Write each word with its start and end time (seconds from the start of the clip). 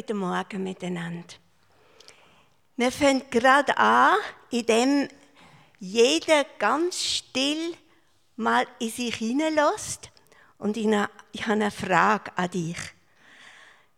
Guten 0.00 0.16
Morgen 0.16 0.62
miteinander. 0.62 1.34
Wir 2.74 2.90
fangen 2.90 3.28
gerade 3.28 3.76
an, 3.76 4.16
indem 4.48 5.10
jeder 5.78 6.44
ganz 6.58 7.04
still 7.04 7.76
mal 8.36 8.66
in 8.78 8.90
sich 8.90 9.16
hineinlässt. 9.16 10.10
Und 10.56 10.78
ich 10.78 10.86
habe 10.86 11.10
eine 11.52 11.70
Frage 11.70 12.32
an 12.34 12.50
dich. 12.50 12.78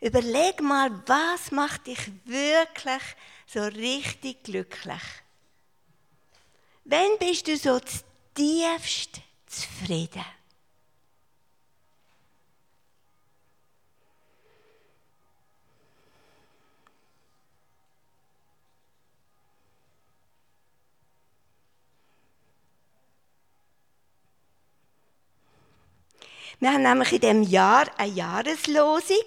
Überleg 0.01 0.61
mal, 0.61 0.91
was 1.07 1.53
macht 1.53 1.87
dich 1.87 2.11
wirklich 2.25 3.03
so 3.47 3.63
richtig 3.63 4.43
glücklich? 4.43 5.03
Wenn 6.83 7.17
bist 7.21 7.47
du 7.47 7.57
so 7.57 7.79
tiefst 8.35 9.21
zufrieden? 9.47 10.25
Wir 26.61 26.73
haben 26.73 26.83
nämlich 26.83 27.13
in 27.13 27.21
diesem 27.21 27.43
Jahr 27.43 27.87
eine 27.97 28.13
Jahreslosung. 28.13 29.25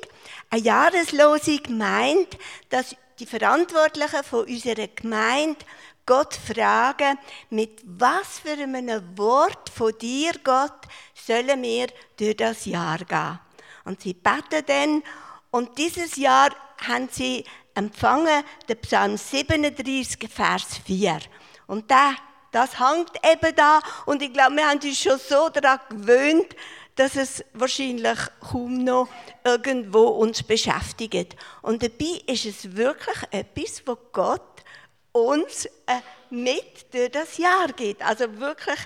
Eine 0.50 0.62
Jahreslosung 0.62 1.60
meint, 1.70 2.38
dass 2.70 2.96
die 3.20 3.26
Verantwortlichen 3.26 4.24
von 4.24 4.46
unserer 4.46 4.88
Gemeinde 4.88 5.66
Gott 6.06 6.36
fragen, 6.36 7.18
mit 7.50 7.82
was 7.84 8.40
für 8.40 8.52
einem 8.52 9.18
Wort 9.18 9.70
von 9.70 9.98
dir, 9.98 10.34
Gott, 10.44 10.80
sollen 11.16 11.62
wir 11.64 11.88
durch 12.18 12.38
das 12.38 12.66
Jahr 12.66 13.00
gehen. 13.00 13.40
Und 13.86 14.02
sie 14.02 14.14
beten 14.14 14.64
dann, 14.68 15.04
und 15.50 15.78
dieses 15.78 16.16
Jahr 16.18 16.50
haben 16.88 17.10
sie 17.12 17.44
empfangen 17.74 18.44
den 18.70 18.78
Psalm 18.82 19.18
37, 19.18 20.30
Vers 20.32 20.80
4. 20.86 21.20
Und 21.68 21.90
der, 21.90 22.16
das 22.52 22.80
hängt 22.80 23.12
eben 23.24 23.56
da, 23.56 23.80
und 24.06 24.22
ich 24.22 24.32
glaube, 24.32 24.56
wir 24.56 24.68
haben 24.68 24.80
uns 24.80 25.00
schon 25.00 25.20
so 25.20 25.50
daran 25.50 25.80
gewöhnt, 25.90 26.56
dass 26.96 27.16
es 27.16 27.44
wahrscheinlich 27.54 28.18
kaum 28.40 28.84
noch 28.84 29.10
irgendwo 29.44 30.08
uns 30.08 30.44
beschäftigt. 30.44 31.36
Und 31.62 31.84
dabei 31.84 32.22
ist 32.28 32.46
es 32.46 32.76
wirklich 32.76 33.18
etwas, 33.32 33.84
wo 33.86 33.98
Gott 34.14 34.64
uns 35.12 35.66
äh, 35.66 36.02
mit 36.30 36.94
durch 36.94 37.12
das 37.12 37.38
Jahr 37.38 37.68
geht. 37.74 38.02
Also 38.02 38.40
wirklich 38.40 38.80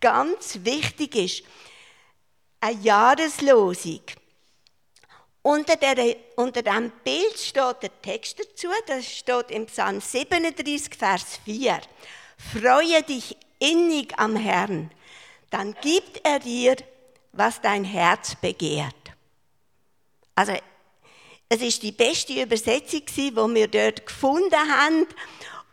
ganz 0.00 0.58
wichtig 0.62 1.14
ist. 1.16 1.42
Eine 2.60 2.80
Jahreslosung. 2.80 4.02
Unter, 5.42 5.76
der, 5.76 6.16
unter 6.36 6.62
dem 6.62 6.90
Bild 7.04 7.38
steht 7.38 7.82
der 7.82 8.00
Text 8.00 8.40
dazu, 8.40 8.68
das 8.86 9.04
steht 9.04 9.50
im 9.50 9.66
Psalm 9.66 10.00
37, 10.00 10.94
Vers 10.94 11.38
4. 11.44 11.80
Freue 12.52 13.02
dich 13.02 13.36
innig 13.58 14.18
am 14.18 14.36
Herrn, 14.36 14.90
dann 15.50 15.74
gibt 15.82 16.20
er 16.24 16.38
dir 16.38 16.76
was 17.36 17.60
dein 17.60 17.84
Herz 17.84 18.34
begehrt. 18.36 18.94
Also, 20.34 20.54
es 21.48 21.60
ist 21.60 21.82
die 21.82 21.92
beste 21.92 22.40
Übersetzung, 22.42 23.02
die 23.06 23.34
wir 23.34 23.68
dort 23.68 24.06
gefunden 24.06 24.54
haben 24.54 25.06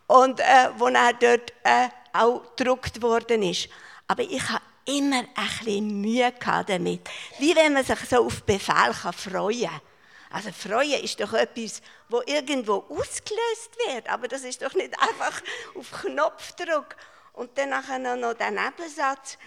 und 0.08 0.40
äh, 0.40 0.70
auch 0.78 1.12
dort 1.20 1.54
äh, 1.64 1.90
auch 2.14 2.56
gedruckt 2.56 3.02
worden 3.02 3.44
ist. 3.44 3.70
Aber 4.08 4.24
ich 4.24 4.50
habe 4.50 4.62
immer 4.86 5.20
ein 5.20 5.28
bisschen 5.36 6.02
Mühe 6.02 6.34
damit. 6.68 7.10
Wie 7.40 7.56
wenn 7.56 7.74
man 7.74 7.86
sich 7.86 8.00
so 8.10 8.26
auf 8.26 8.44
Befehl 8.44 8.94
kann 9.02 9.14
freuen 9.14 9.70
kann. 9.70 9.82
Also 10.32 10.52
Freuen 10.52 11.04
ist 11.04 11.20
doch 11.20 11.34
etwas, 11.34 11.82
wo 12.10 12.22
irgendwo 12.26 12.86
ausgelöst 12.90 13.78
wird. 13.88 14.10
Aber 14.10 14.28
das 14.28 14.44
ist 14.44 14.62
doch 14.62 14.74
nicht 14.74 14.94
einfach 15.00 15.42
auf 15.76 15.92
Knopfdruck. 15.92 16.96
Und 17.34 17.58
dann 17.58 17.70
nachher 17.70 18.00
noch 18.00 18.34
der 18.34 18.52
Nebensatz. 18.52 19.38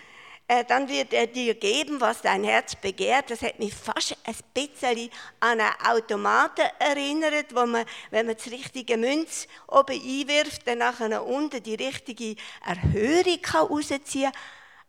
Äh, 0.47 0.65
dann 0.65 0.89
wird 0.89 1.15
er 1.15 1.27
dir 1.27 1.55
geben, 1.55 2.01
was 2.03 2.21
dein 2.21 2.45
Herz 2.45 2.77
begehrt. 2.77 3.31
Das 3.31 3.41
hat 3.41 3.59
mich 3.59 3.73
fast 3.73 4.15
ein 4.25 4.35
bisschen 4.53 5.11
an 5.41 5.59
einen 5.59 5.73
Automaten 5.87 6.67
erinnert, 6.79 7.55
wo 7.55 7.65
man, 7.65 7.87
wenn 8.11 8.27
man 8.27 8.37
das 8.37 8.51
richtige 8.51 8.99
Münz 8.99 9.49
oben 9.67 9.99
einwirft, 9.99 10.67
dann 10.67 10.79
nachher 10.79 11.25
unten 11.25 11.63
die 11.63 11.77
richtige 11.77 12.37
Erhöhung 12.65 13.41
kann. 13.41 13.69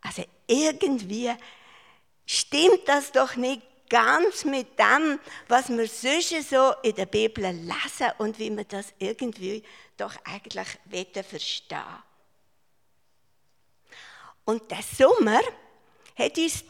Also 0.02 0.24
irgendwie 0.46 1.32
stimmt 2.26 2.88
das 2.88 3.14
doch 3.14 3.38
nicht 3.38 3.62
ganz 3.90 4.44
mit 4.44 4.78
dem, 4.78 5.20
was 5.48 5.70
wir 5.70 5.88
sonst 5.88 6.50
so 6.50 6.74
in 6.84 6.96
der 6.96 7.06
Bibel 7.06 7.46
lesen 7.46 8.12
und 8.18 8.40
wie 8.40 8.50
wir 8.50 8.66
das 8.66 8.94
irgendwie 9.00 9.64
doch 9.96 10.16
eigentlich 10.26 10.68
verstehen 11.24 12.04
und 14.46 14.70
der 14.72 14.82
Sommer 14.82 15.42
hat 16.18 16.38
uns 16.38 16.64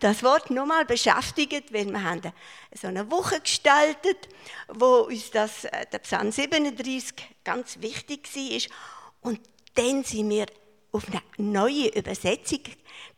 das 0.00 0.22
Wort 0.24 0.50
nochmal 0.50 0.84
beschäftigt, 0.84 1.72
weil 1.72 1.86
wir 1.86 2.02
haben 2.02 2.32
so 2.74 2.88
eine 2.88 3.08
Woche 3.10 3.40
gestaltet, 3.40 4.28
wo 4.68 5.02
uns 5.02 5.30
das, 5.30 5.64
äh, 5.64 5.86
der 5.92 5.98
Psalm 6.00 6.32
37 6.32 7.14
ganz 7.44 7.80
wichtig 7.80 8.28
war. 8.34 9.30
Und 9.30 9.40
dann 9.74 10.02
sind 10.02 10.28
wir 10.30 10.46
auf 10.90 11.06
eine 11.08 11.22
neue 11.36 11.88
Übersetzung 11.88 12.60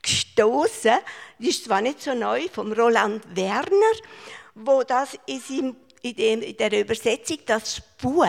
gestoßen. 0.02 0.98
Die 1.38 1.48
ist 1.48 1.64
zwar 1.64 1.80
nicht 1.80 2.02
so 2.02 2.14
neu, 2.14 2.48
vom 2.52 2.72
Roland 2.72 3.24
Werner, 3.34 3.94
wo 4.54 4.82
das 4.82 5.18
in, 5.26 5.74
dem, 6.02 6.42
in 6.42 6.56
der 6.56 6.80
Übersetzung 6.80 7.38
das 7.46 7.80
Buch 7.98 8.26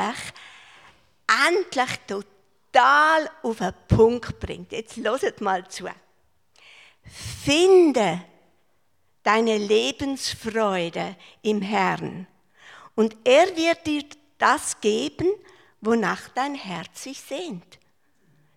endlich 1.27 1.99
total 2.07 2.34
total 2.75 3.29
auf 3.43 3.57
den 3.57 3.73
Punkt 3.87 4.39
bringt. 4.39 4.71
Jetzt 4.71 4.97
loset 4.97 5.39
mal 5.41 5.67
zu. 5.67 5.85
Finde 7.43 8.21
deine 9.23 9.57
Lebensfreude 9.57 11.15
im 11.41 11.61
Herrn 11.61 12.27
und 12.95 13.15
er 13.23 13.55
wird 13.55 13.87
dir 13.87 14.03
das 14.37 14.79
geben, 14.81 15.27
wonach 15.81 16.29
dein 16.29 16.55
Herz 16.55 17.03
sich 17.03 17.19
sehnt. 17.19 17.79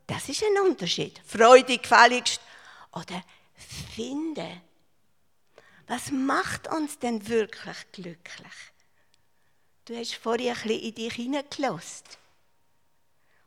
Das 0.07 0.29
ist 0.29 0.43
ein 0.43 0.67
Unterschied. 0.67 1.21
Freudig, 1.25 1.83
gefälligst 1.83 2.41
oder 2.93 3.23
finde. 3.95 4.63
Was 5.87 6.11
macht 6.11 6.69
uns 6.69 6.99
denn 6.99 7.29
wirklich 7.29 7.93
glücklich? 7.93 8.53
Du 9.85 9.97
hast 9.97 10.15
vorhin 10.15 10.49
ein 10.49 10.55
bisschen 10.55 10.81
in 10.81 10.95
dich 10.95 11.15
hineingelassen. 11.15 12.07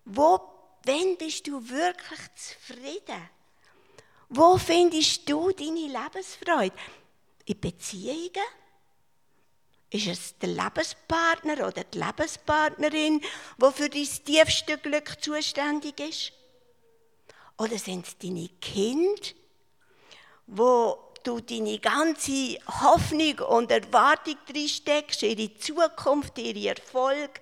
Wo 0.06 0.51
Wann 0.84 1.18
bist 1.18 1.46
du 1.48 1.70
wirklich 1.70 2.20
zufrieden? 2.36 3.30
Wo 4.30 4.58
findest 4.58 5.30
du 5.30 5.52
deine 5.52 5.88
Lebensfreude? 5.88 6.76
In 7.46 7.60
Beziehungen? 7.60 8.48
Ist 9.90 10.08
es 10.08 10.38
der 10.40 10.50
Lebenspartner 10.50 11.68
oder 11.68 11.84
die 11.84 11.98
Lebenspartnerin, 11.98 13.22
wo 13.58 13.72
für 13.72 13.90
dein 13.90 14.08
tiefste 14.26 14.78
Glück 14.78 15.22
zuständig 15.22 16.00
ist? 16.00 16.32
Oder 17.58 17.78
sind 17.78 18.08
es 18.08 18.18
deine 18.18 18.48
Kinder, 18.62 19.22
wo 20.48 21.12
du 21.24 21.42
deine 21.42 21.78
ganze 21.78 22.58
Hoffnung 22.66 23.40
und 23.40 23.70
Erwartung 23.70 24.38
reinsteckst, 24.48 25.24
ihre 25.24 25.54
Zukunft, 25.58 26.38
ihren 26.38 26.64
Erfolg? 26.64 27.42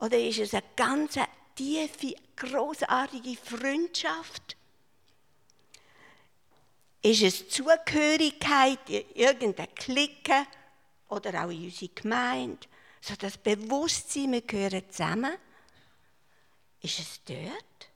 Oder 0.00 0.18
ist 0.18 0.38
es 0.38 0.54
eine 0.54 0.62
ganz 0.76 1.16
tiefe, 1.54 2.14
großartige 2.36 3.36
Freundschaft? 3.36 4.56
Ist 7.02 7.22
es 7.22 7.48
Zugehörigkeit 7.48 8.78
in 8.88 9.04
irgendeine 9.14 9.68
Clique 9.74 10.46
oder 11.08 11.44
auch 11.44 11.50
in 11.50 11.64
unsere 11.64 11.92
Gemeinde? 11.94 12.66
So 13.00 13.14
das 13.16 13.36
Bewusstsein, 13.36 14.32
wir 14.32 14.40
gehören 14.40 14.88
zusammen. 14.88 15.36
Ist 16.80 16.98
es 16.98 17.20
dort? 17.24 17.90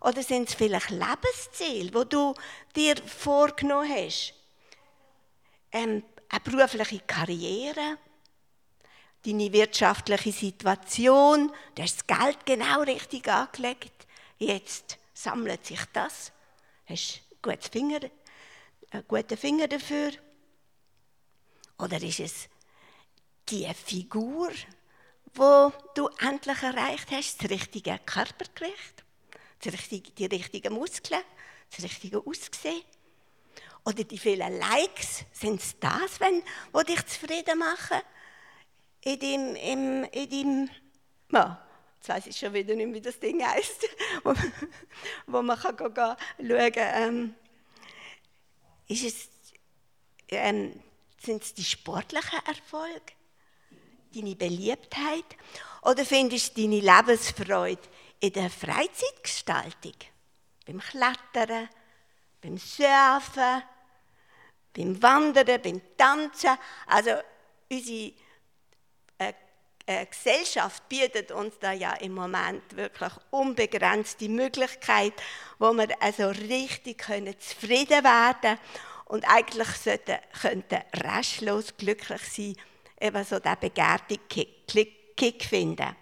Oder 0.00 0.22
sind 0.22 0.48
es 0.48 0.54
vielleicht 0.54 0.90
Lebensziele, 0.90 1.92
wo 1.94 2.04
du 2.04 2.34
dir 2.74 2.96
vorgenommen 2.96 3.90
hast? 3.90 4.34
Ähm, 5.72 6.02
eine 6.28 6.40
berufliche 6.40 7.00
Karriere? 7.06 7.98
Deine 9.24 9.52
wirtschaftliche 9.52 10.32
Situation, 10.32 11.52
du 11.74 11.82
hast 11.82 12.04
das 12.08 12.18
Geld 12.18 12.46
genau 12.46 12.82
richtig 12.82 13.28
angelegt, 13.28 14.06
jetzt 14.38 14.98
sammelt 15.14 15.64
sich 15.64 15.80
das, 15.92 16.32
hast 16.86 17.22
gutes 17.40 17.68
Finger, 17.68 18.00
einen 18.90 19.04
guten 19.08 19.36
Finger 19.36 19.68
dafür. 19.68 20.12
Oder 21.78 22.02
ist 22.02 22.20
es 22.20 22.48
die 23.48 23.66
Figur, 23.74 24.50
wo 25.34 25.72
du 25.94 26.08
endlich 26.20 26.62
erreicht 26.62 27.10
hast, 27.10 27.42
das 27.42 27.50
richtige 27.50 27.98
Körpergewicht, 28.04 29.04
das 29.62 29.72
richtige, 29.72 30.10
die 30.12 30.26
richtigen 30.26 30.74
Muskeln, 30.74 31.22
das 31.74 31.84
richtige 31.84 32.24
Aussehen? 32.24 32.82
Oder 33.84 34.04
die 34.04 34.18
vielen 34.18 34.58
Likes, 34.58 35.24
sind 35.32 35.60
es 35.60 35.78
das, 35.78 36.20
wenn, 36.20 36.42
wo 36.72 36.82
dich 36.82 37.04
zufrieden 37.06 37.58
machen? 37.58 38.00
In 39.04 39.18
deinem, 39.18 39.56
im, 39.56 40.04
in 40.04 40.30
deinem, 40.30 40.70
ja, 41.30 41.62
jetzt 41.96 42.08
weiss 42.08 42.26
ich 42.26 42.36
schon 42.38 42.54
wieder 42.54 42.74
nicht, 42.74 42.92
wie 42.94 43.00
das 43.02 43.20
Ding 43.20 43.44
heisst, 43.44 43.86
wo, 44.24 44.34
wo 45.26 45.42
man 45.42 45.58
kann 45.58 45.76
gehen, 45.76 45.94
schauen. 45.94 46.72
Ähm, 46.76 47.34
ist 48.88 49.04
es, 49.04 49.28
ähm, 50.28 50.82
sind 51.18 51.42
es 51.42 51.52
die 51.52 51.64
sportlichen 51.64 52.40
Erfolge? 52.46 53.12
Deine 54.14 54.36
Beliebtheit? 54.36 55.36
Oder 55.82 56.04
findest 56.06 56.56
du 56.56 56.62
deine 56.62 56.80
Lebensfreude 56.80 57.82
in 58.20 58.32
der 58.32 58.48
Freizeitgestaltung? 58.48 59.96
Beim 60.66 60.80
Klettern, 60.80 61.68
beim 62.40 62.56
Surfen, 62.56 63.62
beim 64.72 65.02
Wandern, 65.02 65.60
beim 65.60 65.82
Tanzen. 65.96 66.56
Also 66.86 67.10
unsere 67.70 68.12
äh, 69.86 70.06
Gesellschaft 70.06 70.88
bietet 70.88 71.30
uns 71.30 71.58
da 71.58 71.72
ja 71.72 71.92
im 71.94 72.14
Moment 72.14 72.76
wirklich 72.76 73.12
unbegrenzte 73.30 74.28
Möglichkeit, 74.28 75.12
wo 75.58 75.72
wir 75.72 75.88
also 76.00 76.28
richtig 76.28 76.98
können 76.98 77.38
zufrieden 77.38 78.02
werden 78.02 78.58
und 79.06 79.24
eigentlich 79.28 79.68
sollten, 79.68 80.18
könnten 80.40 80.82
restlos 80.94 81.76
glücklich 81.76 82.22
sein, 82.22 82.56
eben 83.00 83.24
so 83.24 83.38
der 83.38 83.56
begehrte 83.56 84.18
Kick, 84.28 84.66
Kick 85.16 85.44
finden. 85.44 85.94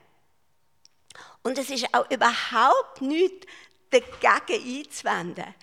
Und 1.42 1.58
es 1.58 1.70
ist 1.70 1.92
auch 1.92 2.08
überhaupt 2.10 3.00
nichts 3.00 3.46
dagegen 3.90 4.78
einzuwenden. 4.78 5.54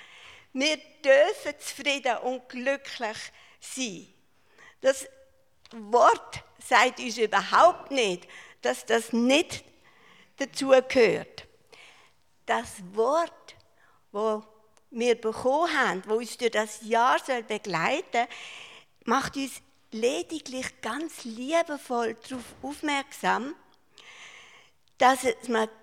Wir 0.51 0.77
dürfen 1.04 1.60
zufrieden 1.60 2.18
und 2.18 2.50
glücklich 2.50 3.18
sein. 3.62 4.07
Das 4.81 5.07
Wort 5.71 6.44
sagt 6.68 7.00
uns 7.00 7.18
überhaupt 7.18 7.92
nicht, 7.92 8.28
dass 8.62 8.86
das 8.86 9.14
nicht 9.14 9.64
dazu 10.38 10.74
gehört. 10.88 11.48
Das 12.46 12.82
Wort, 12.94 13.56
wo 14.12 14.44
wir 14.92 15.16
bekommen 15.16 15.78
haben, 15.78 16.04
wo 16.08 16.16
uns 16.16 16.38
durch 16.38 16.52
das 16.52 16.82
Jahr 16.82 17.20
begleiten 17.48 18.04
soll, 18.14 18.28
macht 19.06 19.36
uns 19.36 19.62
lediglich 19.92 20.82
ganz 20.82 21.24
liebevoll 21.24 22.16
darauf 22.28 22.44
aufmerksam, 22.62 23.56
dass 24.98 25.24
es, 25.24 25.36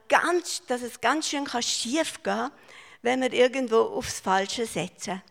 ganz, 0.08 0.64
dass 0.66 0.82
es 0.82 1.00
ganz 1.00 1.28
schön 1.28 1.46
schief 1.62 2.22
gehen 2.22 2.34
kann, 2.34 2.52
wenn 3.02 3.22
wir 3.22 3.32
irgendwo 3.32 3.80
aufs 3.80 4.20
Falsche 4.20 4.66
setzen. 4.66 5.22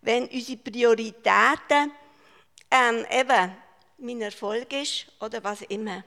Wenn 0.00 0.26
unsere 0.28 0.58
Prioritäten 0.58 1.92
ähm, 2.70 3.06
eben 3.10 3.56
mein 3.98 4.20
Erfolg 4.20 4.72
ist 4.72 5.06
oder 5.20 5.42
was 5.42 5.62
immer. 5.62 6.04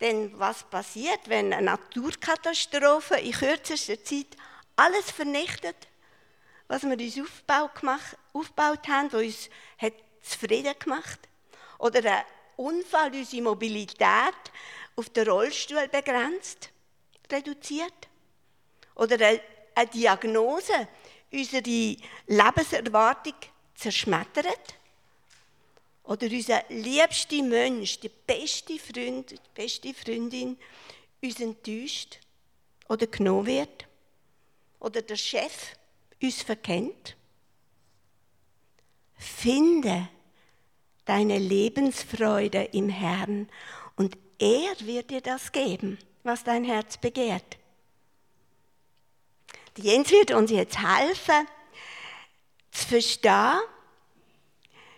Denn 0.00 0.38
was 0.38 0.64
passiert, 0.64 1.20
wenn 1.26 1.52
eine 1.52 1.66
Naturkatastrophe 1.66 3.16
in 3.16 3.32
kürzester 3.32 4.02
Zeit 4.02 4.36
alles 4.76 5.10
vernichtet, 5.10 5.76
was 6.66 6.82
wir 6.82 6.92
uns 6.92 7.18
aufgebaut, 8.32 8.88
haben, 8.88 9.12
was 9.12 9.22
uns 9.22 9.50
hat 9.78 9.94
zufrieden 10.22 10.74
gemacht? 10.78 11.20
Oder 11.78 12.04
ein 12.04 12.24
Unfall 12.56 13.12
unsere 13.12 13.42
Mobilität 13.42 14.34
auf 14.96 15.10
den 15.10 15.28
Rollstuhl 15.28 15.88
begrenzt, 15.88 16.70
reduziert? 17.30 18.08
Oder 18.94 19.16
eine 19.74 19.88
Diagnose 19.92 20.88
unsere 21.30 21.96
Lebenserwartung 22.26 23.34
zerschmettert? 23.74 24.74
Oder 26.04 26.26
unser 26.26 26.62
liebster 26.68 27.42
Mensch, 27.42 27.98
der 27.98 28.10
beste 28.26 28.78
Freund, 28.78 29.30
die 29.30 29.38
beste 29.54 29.94
Freundin 29.94 30.58
uns 31.22 31.40
enttäuscht 31.40 32.18
oder 32.88 33.06
genommen 33.06 33.46
wird? 33.46 33.86
Oder 34.80 35.00
der 35.00 35.16
Chef 35.16 35.76
uns 36.22 36.42
verkennt? 36.42 37.16
Finde 39.16 40.08
deine 41.06 41.38
Lebensfreude 41.38 42.64
im 42.72 42.90
Herrn 42.90 43.48
und 43.96 44.16
er 44.38 44.74
wird 44.80 45.10
dir 45.10 45.22
das 45.22 45.52
geben, 45.52 45.98
was 46.22 46.44
dein 46.44 46.64
Herz 46.64 46.98
begehrt. 46.98 47.56
Die 49.76 49.82
Jens 49.82 50.10
wird 50.10 50.32
uns 50.32 50.50
jetzt 50.50 50.78
helfen, 50.78 51.48
zu 52.70 52.86
verstehen, 52.86 53.60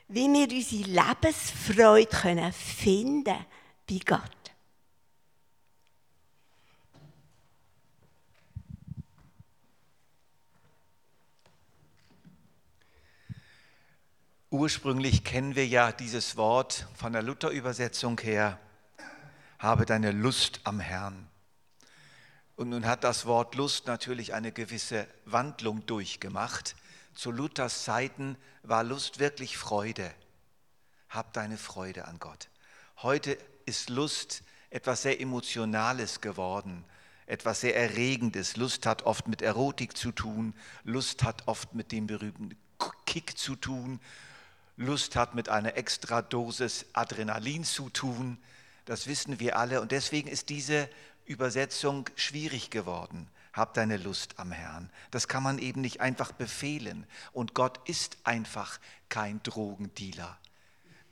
wie 0.09 0.33
wir 0.33 0.49
unsere 0.51 0.91
Lebensfreude 0.91 2.07
können 2.07 2.53
finden 2.53 3.37
bei 3.89 4.01
Gott. 4.05 4.31
Ursprünglich 14.51 15.25
kennen 15.25 15.57
wir 15.57 15.67
ja 15.67 15.91
dieses 15.91 16.37
Wort 16.37 16.87
von 16.95 17.13
der 17.13 17.23
Luther-Übersetzung 17.23 18.19
her, 18.21 18.59
habe 19.59 19.85
deine 19.87 20.13
Lust 20.13 20.61
am 20.65 20.79
Herrn. 20.79 21.29
Und 22.55 22.71
nun 22.71 22.87
hat 22.87 23.05
das 23.05 23.27
Wort 23.27 23.55
Lust 23.57 23.87
natürlich 23.87 24.33
eine 24.33 24.53
gewisse 24.53 25.09
Wandlung 25.25 25.85
durchgemacht. 25.85 26.77
Zu 27.17 27.33
Luthers 27.33 27.85
Zeiten 27.85 28.37
war 28.63 28.85
Lust 28.85 29.19
wirklich 29.19 29.57
Freude. 29.57 30.15
Hab 31.09 31.33
deine 31.33 31.57
Freude 31.57 32.07
an 32.07 32.19
Gott. 32.19 32.51
Heute 32.99 33.39
ist 33.65 33.89
Lust 33.89 34.43
etwas 34.69 35.01
sehr 35.01 35.19
Emotionales 35.19 36.21
geworden, 36.21 36.85
etwas 37.25 37.63
sehr 37.63 37.75
Erregendes. 37.75 38.59
Lust 38.59 38.85
hat 38.85 39.05
oft 39.07 39.29
mit 39.29 39.41
Erotik 39.41 39.97
zu 39.97 40.13
tun, 40.13 40.53
Lust 40.85 41.23
hat 41.23 41.49
oft 41.49 41.75
mit 41.75 41.91
dem 41.91 42.07
berühmten 42.07 42.55
Kick 43.07 43.39
zu 43.39 43.57
tun, 43.57 43.99
Lust 44.77 45.17
hat 45.17 45.35
mit 45.35 45.49
einer 45.49 45.75
Extradosis 45.75 46.85
Adrenalin 46.93 47.65
zu 47.65 47.89
tun. 47.89 48.37
Das 48.85 49.07
wissen 49.07 49.41
wir 49.41 49.57
alle 49.57 49.81
und 49.81 49.91
deswegen 49.91 50.29
ist 50.29 50.51
diese 50.51 50.87
Übersetzung 51.25 52.11
schwierig 52.15 52.71
geworden. 52.71 53.27
Hab 53.57 53.73
deine 53.73 53.97
Lust 53.97 54.39
am 54.39 54.53
Herrn. 54.53 54.91
Das 55.11 55.29
kann 55.29 55.43
man 55.43 55.59
eben 55.59 55.81
nicht 55.81 56.03
einfach 56.03 56.31
befehlen. 56.33 57.07
Und 57.33 57.55
Gott 57.55 57.89
ist 57.89 58.19
einfach 58.25 58.79
kein 59.09 59.43
Drogendealer. 59.43 60.39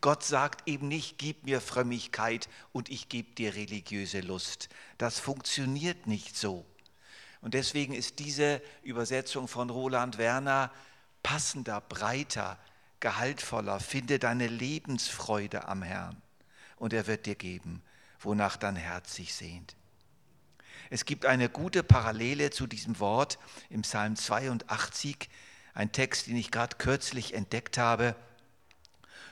Gott 0.02 0.22
sagt 0.22 0.68
eben 0.68 0.86
nicht, 0.86 1.16
gib 1.16 1.44
mir 1.44 1.62
Frömmigkeit 1.62 2.50
und 2.72 2.90
ich 2.90 3.08
gebe 3.08 3.34
dir 3.34 3.54
religiöse 3.54 4.20
Lust. 4.20 4.68
Das 4.98 5.18
funktioniert 5.18 6.06
nicht 6.06 6.36
so. 6.36 6.66
Und 7.40 7.54
deswegen 7.54 7.94
ist 7.94 8.18
diese 8.18 8.60
Übersetzung 8.82 9.48
von 9.48 9.70
Roland 9.70 10.18
Werner 10.18 10.70
passender, 11.22 11.80
breiter, 11.80 12.58
gehaltvoller. 13.00 13.80
Finde 13.80 14.18
deine 14.18 14.48
Lebensfreude 14.48 15.66
am 15.68 15.82
Herrn 15.82 16.20
und 16.76 16.92
er 16.92 17.06
wird 17.06 17.24
dir 17.24 17.36
geben, 17.36 17.82
wonach 18.20 18.58
dein 18.58 18.76
Herz 18.76 19.14
sich 19.14 19.34
sehnt. 19.34 19.74
Es 20.90 21.04
gibt 21.04 21.26
eine 21.26 21.48
gute 21.48 21.82
Parallele 21.82 22.50
zu 22.50 22.66
diesem 22.66 22.98
Wort 23.00 23.38
im 23.70 23.82
Psalm 23.82 24.16
82, 24.16 25.28
ein 25.72 25.92
Text, 25.92 26.26
den 26.26 26.36
ich 26.36 26.50
gerade 26.50 26.76
kürzlich 26.76 27.34
entdeckt 27.34 27.78
habe. 27.78 28.14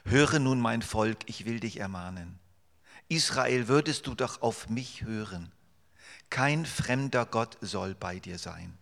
Höre 0.05 0.39
nun 0.39 0.61
mein 0.61 0.83
Volk, 0.83 1.19
ich 1.27 1.45
will 1.45 1.61
dich 1.61 1.79
ermahnen. 1.79 2.39
Israel, 3.09 3.69
würdest 3.69 4.07
du 4.07 4.15
doch 4.15 4.43
auf 4.43 4.69
mich 4.69 5.03
hören. 5.03 5.53
Kein 6.31 6.65
fremder 6.65 7.27
Gott 7.27 7.59
soll 7.61 7.95
bei 7.95 8.19
dir 8.19 8.39
sein. 8.39 8.77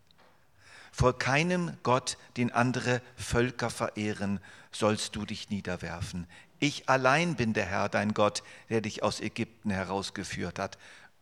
Vor 0.93 1.19
keinem 1.19 1.77
Gott, 1.83 2.17
den 2.37 2.53
andere 2.53 3.03
Völker 3.17 3.71
verehren, 3.71 4.41
sollst 4.73 5.17
du 5.17 5.25
dich 5.25 5.51
niederwerfen. 5.51 6.27
Ich 6.59 6.89
allein 6.89 7.37
bin 7.37 7.55
der 7.55 7.67
Herr, 7.67 7.89
dein 7.89 8.13
Gott, 8.15 8.43
der 8.69 8.81
dich 8.81 9.03
aus 9.03 9.21
Ägypten 9.21 9.71
herausgeführt 9.71 10.59
hat 10.59 10.79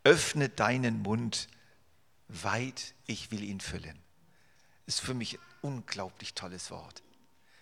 öffne 0.08 0.48
deinen 0.48 1.02
Mund 1.02 1.48
weit, 2.28 2.94
ich 3.06 3.30
will 3.30 3.44
ihn 3.44 3.60
füllen. 3.60 3.98
Ist 4.86 5.02
für 5.02 5.12
mich 5.12 5.34
ein 5.34 5.44
unglaublich 5.60 6.32
tolles 6.32 6.70
Wort, 6.70 7.02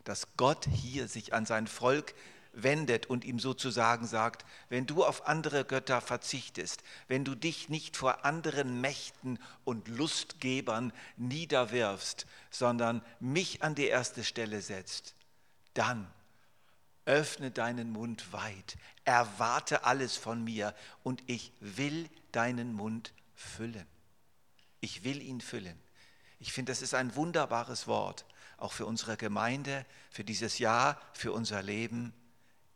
dass 0.05 0.29
Gott 0.37 0.65
hier 0.73 1.09
sich 1.09 1.35
an 1.35 1.45
sein 1.45 1.67
Volk 1.67 2.15
wendet 2.53 3.07
und 3.07 3.25
ihm 3.25 3.41
sozusagen 3.41 4.07
sagt, 4.07 4.47
wenn 4.69 4.87
du 4.87 5.05
auf 5.05 5.27
andere 5.27 5.65
Götter 5.65 6.01
verzichtest, 6.01 6.85
wenn 7.09 7.25
du 7.25 7.35
dich 7.35 7.69
nicht 7.69 7.97
vor 7.97 8.25
anderen 8.25 8.81
Mächten 8.81 9.41
und 9.65 9.89
Lustgebern 9.89 10.93
niederwirfst, 11.17 12.27
sondern 12.53 13.03
mich 13.19 13.65
an 13.65 13.75
die 13.75 13.89
erste 13.89 14.23
Stelle 14.23 14.63
setzt, 14.63 15.17
dann 15.75 16.07
öffne 17.07 17.51
deinen 17.51 17.91
Mund 17.93 18.33
weit, 18.33 18.77
erwarte 19.05 19.85
alles 19.85 20.17
von 20.17 20.45
mir 20.45 20.75
und 21.03 21.23
ich 21.27 21.53
will 21.61 22.11
deinen 22.33 22.75
Mund 22.75 23.15
füllen. 23.35 23.87
Ich 24.81 25.05
will 25.05 25.23
ihn 25.23 25.41
füllen. 25.41 25.79
Ich 26.39 26.53
finde, 26.53 26.73
das 26.73 26.83
ist 26.83 26.95
ein 26.95 27.17
wunderbares 27.17 27.87
Wort. 27.87 28.27
auch 28.59 28.73
für 28.73 28.87
unsere 28.87 29.19
Gemeinde, 29.19 29.85
für 30.11 30.25
dieses 30.25 30.59
Jahr, 30.59 30.99
für 31.13 31.33
unser 31.33 31.63
Leben. 31.63 32.15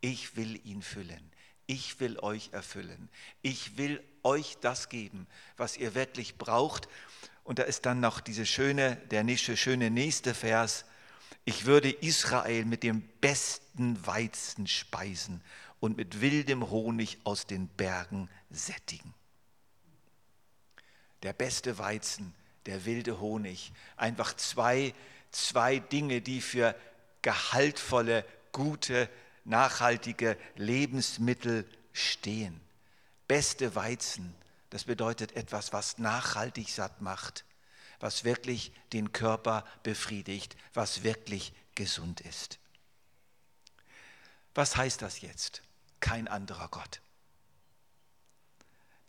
Ich 0.03 0.37
will 0.37 0.61
ihn 0.67 0.83
füllen. 0.83 1.33
Ich 1.67 2.01
will 2.01 2.19
euch 2.19 2.51
erfüllen. 2.53 3.09
Ich 3.41 3.79
will 3.79 4.03
euch 4.23 4.59
das 4.61 4.91
geben, 4.91 5.27
was 5.57 5.79
ihr 5.79 5.95
wirklich 5.95 6.37
braucht. 6.37 6.87
Und 7.45 7.59
da 7.59 7.63
ist 7.63 7.87
dann 7.87 8.01
noch 8.01 8.21
diese 8.21 8.45
schöne, 8.45 8.97
der 9.11 9.25
schöne 9.39 9.91
nächste 9.91 10.35
Vers. 10.35 10.85
Ich 11.45 11.67
würde 11.67 11.91
Israel 11.91 12.65
mit 12.65 12.83
dem 12.83 13.03
besten 13.21 14.07
Weizen 14.07 14.67
speisen 14.67 15.43
und 15.81 15.97
mit 15.97 16.21
wildem 16.21 16.71
Honig 16.71 17.19
aus 17.25 17.47
den 17.47 17.69
Bergen 17.69 18.29
sättigen. 18.51 19.15
Der 21.23 21.33
beste 21.33 21.79
Weizen, 21.79 22.35
der 22.67 22.85
wilde 22.85 23.21
Honig. 23.21 23.73
Einfach 23.97 24.35
zwei, 24.37 24.95
zwei 25.31 25.79
Dinge, 25.79 26.21
die 26.21 26.41
für 26.41 26.75
gehaltvolle, 27.23 28.25
gute, 28.53 29.09
nachhaltige 29.45 30.37
Lebensmittel 30.57 31.69
stehen. 31.93 32.61
Beste 33.29 33.75
Weizen, 33.75 34.35
das 34.71 34.85
bedeutet 34.85 35.37
etwas, 35.37 35.73
was 35.73 35.99
nachhaltig 35.99 36.69
satt 36.69 37.01
macht, 37.01 37.45
was 38.01 38.25
wirklich 38.25 38.73
den 38.93 39.13
Körper 39.13 39.65
befriedigt, 39.83 40.57
was 40.75 41.03
wirklich 41.03 41.53
gesund 41.75 42.21
ist. 42.23 42.59
Was 44.55 44.77
heißt 44.77 45.03
das 45.03 45.21
jetzt? 45.21 45.63
Kein 46.01 46.27
anderer 46.27 46.69
Gott. 46.69 47.01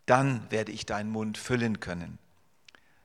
Dann 0.05 0.49
werde 0.51 0.71
ich 0.71 0.85
deinen 0.85 1.09
Mund 1.09 1.37
füllen 1.37 1.79
können. 1.79 2.19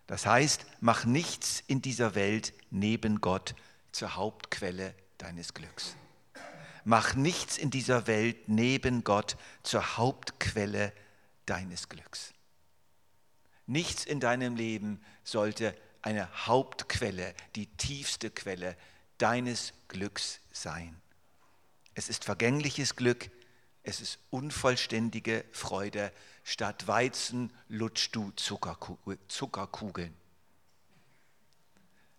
Das 0.07 0.27
heißt, 0.27 0.67
mach 0.81 1.05
nichts 1.05 1.63
in 1.67 1.83
dieser 1.83 2.15
Welt 2.15 2.53
neben 2.71 3.21
Gott 3.21 3.55
zur 3.93 4.17
Hauptquelle 4.17 4.95
deines 5.19 5.55
Glücks. 5.55 5.97
Mach 6.85 7.15
nichts 7.15 7.59
in 7.59 7.71
dieser 7.71 8.07
Welt 8.07 8.49
neben 8.49 9.03
Gott 9.03 9.37
zur 9.63 9.97
Hauptquelle 9.97 10.93
deines 11.47 11.89
Glücks. 11.89 12.33
Nichts 13.67 14.05
in 14.05 14.21
deinem 14.21 14.57
Leben 14.57 15.01
sollte 15.25 15.77
eine 16.03 16.47
Hauptquelle, 16.47 17.35
die 17.57 17.67
tiefste 17.67 18.31
Quelle 18.31 18.77
deines 19.19 19.73
Glücks 19.89 20.41
sein. 20.53 20.97
Es 21.95 22.09
ist 22.09 22.25
vergängliches 22.25 22.95
Glück, 22.95 23.31
es 23.83 24.01
ist 24.01 24.19
unvollständige 24.31 25.45
Freude. 25.53 26.13
Statt 26.45 26.87
Weizen 26.87 27.53
lutschst 27.69 28.15
du 28.15 28.33
Zuckerkugeln. 28.33 30.15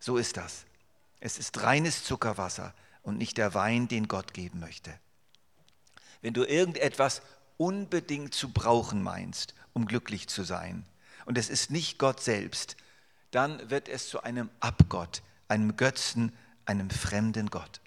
So 0.00 0.16
ist 0.16 0.36
das. 0.36 0.64
Es 1.20 1.38
ist 1.38 1.62
reines 1.62 2.04
Zuckerwasser 2.04 2.74
und 3.02 3.18
nicht 3.18 3.36
der 3.38 3.54
Wein, 3.54 3.86
den 3.88 4.08
Gott 4.08 4.34
geben 4.34 4.60
möchte. 4.60 4.98
Wenn 6.22 6.34
du 6.34 6.44
irgendetwas 6.44 7.22
unbedingt 7.56 8.34
zu 8.34 8.50
brauchen 8.50 9.02
meinst, 9.02 9.54
um 9.72 9.86
glücklich 9.86 10.28
zu 10.28 10.44
sein, 10.44 10.86
und 11.28 11.36
es 11.36 11.50
ist 11.50 11.70
nicht 11.70 11.98
Gott 11.98 12.22
selbst, 12.22 12.78
dann 13.32 13.68
wird 13.68 13.86
es 13.90 14.08
zu 14.08 14.22
einem 14.22 14.48
Abgott, 14.60 15.20
einem 15.46 15.76
Götzen, 15.76 16.32
einem 16.64 16.88
fremden 16.88 17.50
Gott. 17.50 17.82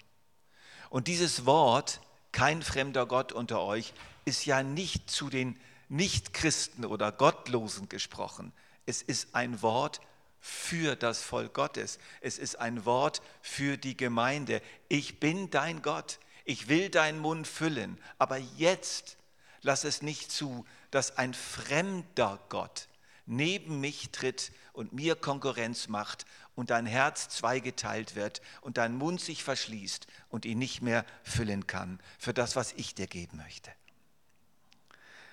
Und 0.90 1.08
dieses 1.08 1.44
Wort, 1.44 2.00
kein 2.30 2.62
fremder 2.62 3.04
Gott 3.04 3.32
unter 3.32 3.60
euch, 3.62 3.94
ist 4.24 4.46
ja 4.46 4.62
nicht 4.62 5.10
zu 5.10 5.28
den 5.28 5.58
Nichtchristen 5.88 6.84
oder 6.84 7.10
Gottlosen 7.10 7.88
gesprochen. 7.88 8.52
Es 8.86 9.02
ist 9.02 9.34
ein 9.34 9.60
Wort 9.60 10.00
für 10.38 10.94
das 10.94 11.20
Volk 11.20 11.52
Gottes. 11.52 11.98
Es 12.20 12.38
ist 12.38 12.60
ein 12.60 12.84
Wort 12.84 13.22
für 13.40 13.76
die 13.76 13.96
Gemeinde. 13.96 14.62
Ich 14.88 15.18
bin 15.18 15.50
dein 15.50 15.82
Gott. 15.82 16.20
Ich 16.44 16.68
will 16.68 16.90
deinen 16.90 17.18
Mund 17.18 17.48
füllen. 17.48 17.98
Aber 18.18 18.36
jetzt 18.36 19.16
lass 19.62 19.82
es 19.82 20.00
nicht 20.00 20.30
zu, 20.30 20.64
dass 20.92 21.18
ein 21.18 21.34
fremder 21.34 22.38
Gott 22.48 22.86
neben 23.26 23.80
mich 23.80 24.10
tritt 24.10 24.52
und 24.72 24.92
mir 24.92 25.16
Konkurrenz 25.16 25.88
macht 25.88 26.24
und 26.54 26.70
dein 26.70 26.86
Herz 26.86 27.28
zweigeteilt 27.28 28.14
wird 28.14 28.42
und 28.60 28.78
dein 28.78 28.94
Mund 28.94 29.20
sich 29.20 29.42
verschließt 29.42 30.06
und 30.28 30.44
ihn 30.44 30.58
nicht 30.58 30.82
mehr 30.82 31.04
füllen 31.22 31.66
kann 31.66 32.00
für 32.18 32.34
das, 32.34 32.56
was 32.56 32.72
ich 32.72 32.94
dir 32.94 33.06
geben 33.06 33.38
möchte. 33.38 33.70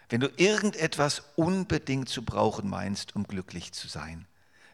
Wenn 0.09 0.21
du 0.21 0.31
irgendetwas 0.37 1.23
unbedingt 1.35 2.09
zu 2.09 2.23
brauchen 2.23 2.67
meinst, 2.69 3.15
um 3.15 3.25
glücklich 3.25 3.73
zu 3.73 3.87
sein, 3.87 4.27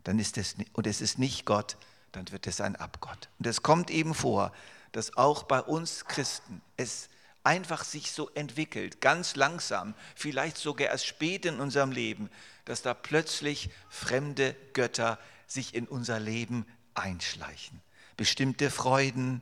dann 0.03 0.19
ist 0.19 0.37
es, 0.37 0.55
und 0.73 0.87
es 0.87 1.01
ist 1.01 1.19
nicht 1.19 1.45
Gott, 1.45 1.77
dann 2.13 2.31
wird 2.31 2.47
es 2.47 2.61
ein 2.61 2.75
Abgott. 2.75 3.29
Und 3.39 3.47
es 3.47 3.61
kommt 3.61 3.89
eben 3.89 4.13
vor, 4.13 4.53
dass 4.93 5.17
auch 5.17 5.43
bei 5.43 5.61
uns 5.61 6.05
Christen 6.05 6.61
es 6.77 7.09
einfach 7.45 7.83
sich 7.83 8.11
so 8.11 8.29
entwickelt, 8.31 9.01
ganz 9.01 9.35
langsam, 9.35 9.93
vielleicht 10.15 10.57
sogar 10.57 10.87
erst 10.87 11.05
spät 11.05 11.45
in 11.45 11.59
unserem 11.59 11.91
Leben, 11.91 12.29
dass 12.65 12.81
da 12.81 12.93
plötzlich 12.93 13.69
fremde 13.89 14.55
Götter 14.73 15.19
sich 15.47 15.75
in 15.75 15.87
unser 15.87 16.19
Leben 16.19 16.65
einschleichen. 16.95 17.81
Bestimmte 18.17 18.71
Freuden 18.71 19.41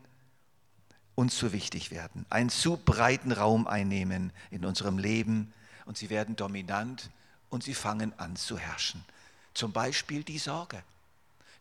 uns 1.15 1.37
zu 1.37 1.53
wichtig 1.53 1.91
werden, 1.91 2.25
einen 2.29 2.49
zu 2.49 2.77
breiten 2.77 3.31
Raum 3.31 3.67
einnehmen 3.67 4.33
in 4.51 4.65
unserem 4.65 4.97
Leben 4.97 5.53
und 5.85 5.97
sie 5.97 6.09
werden 6.09 6.35
dominant 6.35 7.09
und 7.49 7.63
sie 7.63 7.75
fangen 7.75 8.17
an 8.19 8.35
zu 8.35 8.57
herrschen. 8.57 9.05
Zum 9.53 9.71
Beispiel 9.71 10.23
die 10.23 10.39
Sorge. 10.39 10.81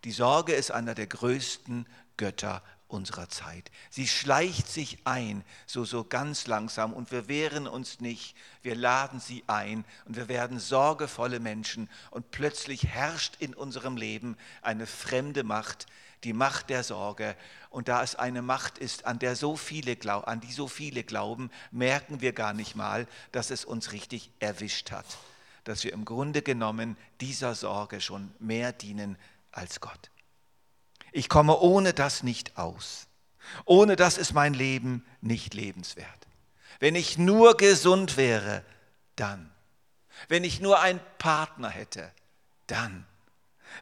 Die 0.04 0.12
Sorge 0.12 0.54
ist 0.54 0.70
einer 0.70 0.94
der 0.94 1.06
größten 1.06 1.86
Götter 2.16 2.62
unserer 2.92 3.28
Zeit. 3.28 3.70
Sie 3.90 4.06
schleicht 4.06 4.68
sich 4.68 4.98
ein, 5.04 5.44
so, 5.66 5.84
so 5.84 6.04
ganz 6.04 6.46
langsam 6.46 6.92
und 6.92 7.10
wir 7.10 7.28
wehren 7.28 7.66
uns 7.66 8.00
nicht. 8.00 8.36
Wir 8.62 8.76
laden 8.76 9.20
sie 9.20 9.42
ein 9.46 9.84
und 10.04 10.16
wir 10.16 10.28
werden 10.28 10.58
sorgevolle 10.58 11.40
Menschen 11.40 11.88
und 12.10 12.30
plötzlich 12.30 12.86
herrscht 12.86 13.36
in 13.38 13.54
unserem 13.54 13.96
Leben 13.96 14.36
eine 14.60 14.86
fremde 14.86 15.42
Macht, 15.42 15.86
die 16.24 16.32
Macht 16.32 16.70
der 16.70 16.84
Sorge. 16.84 17.36
Und 17.70 17.88
da 17.88 18.02
es 18.02 18.14
eine 18.14 18.42
Macht 18.42 18.78
ist, 18.78 19.06
an, 19.06 19.18
der 19.18 19.34
so 19.34 19.56
viele, 19.56 19.96
an 20.26 20.40
die 20.40 20.52
so 20.52 20.68
viele 20.68 21.02
glauben, 21.02 21.50
merken 21.70 22.20
wir 22.20 22.32
gar 22.32 22.52
nicht 22.52 22.76
mal, 22.76 23.08
dass 23.32 23.50
es 23.50 23.64
uns 23.64 23.92
richtig 23.92 24.30
erwischt 24.38 24.90
hat 24.90 25.06
dass 25.64 25.84
wir 25.84 25.92
im 25.92 26.04
Grunde 26.04 26.42
genommen 26.42 26.96
dieser 27.20 27.54
Sorge 27.54 28.00
schon 28.00 28.32
mehr 28.38 28.72
dienen 28.72 29.16
als 29.52 29.80
Gott. 29.80 30.11
Ich 31.12 31.28
komme 31.28 31.58
ohne 31.58 31.92
das 31.92 32.22
nicht 32.22 32.56
aus. 32.56 33.06
Ohne 33.64 33.96
das 33.96 34.18
ist 34.18 34.32
mein 34.32 34.54
Leben 34.54 35.04
nicht 35.20 35.54
lebenswert. 35.54 36.08
Wenn 36.80 36.94
ich 36.94 37.18
nur 37.18 37.56
gesund 37.56 38.16
wäre, 38.16 38.64
dann. 39.16 39.50
Wenn 40.28 40.44
ich 40.44 40.60
nur 40.60 40.80
einen 40.80 41.00
Partner 41.18 41.68
hätte, 41.68 42.10
dann. 42.66 43.06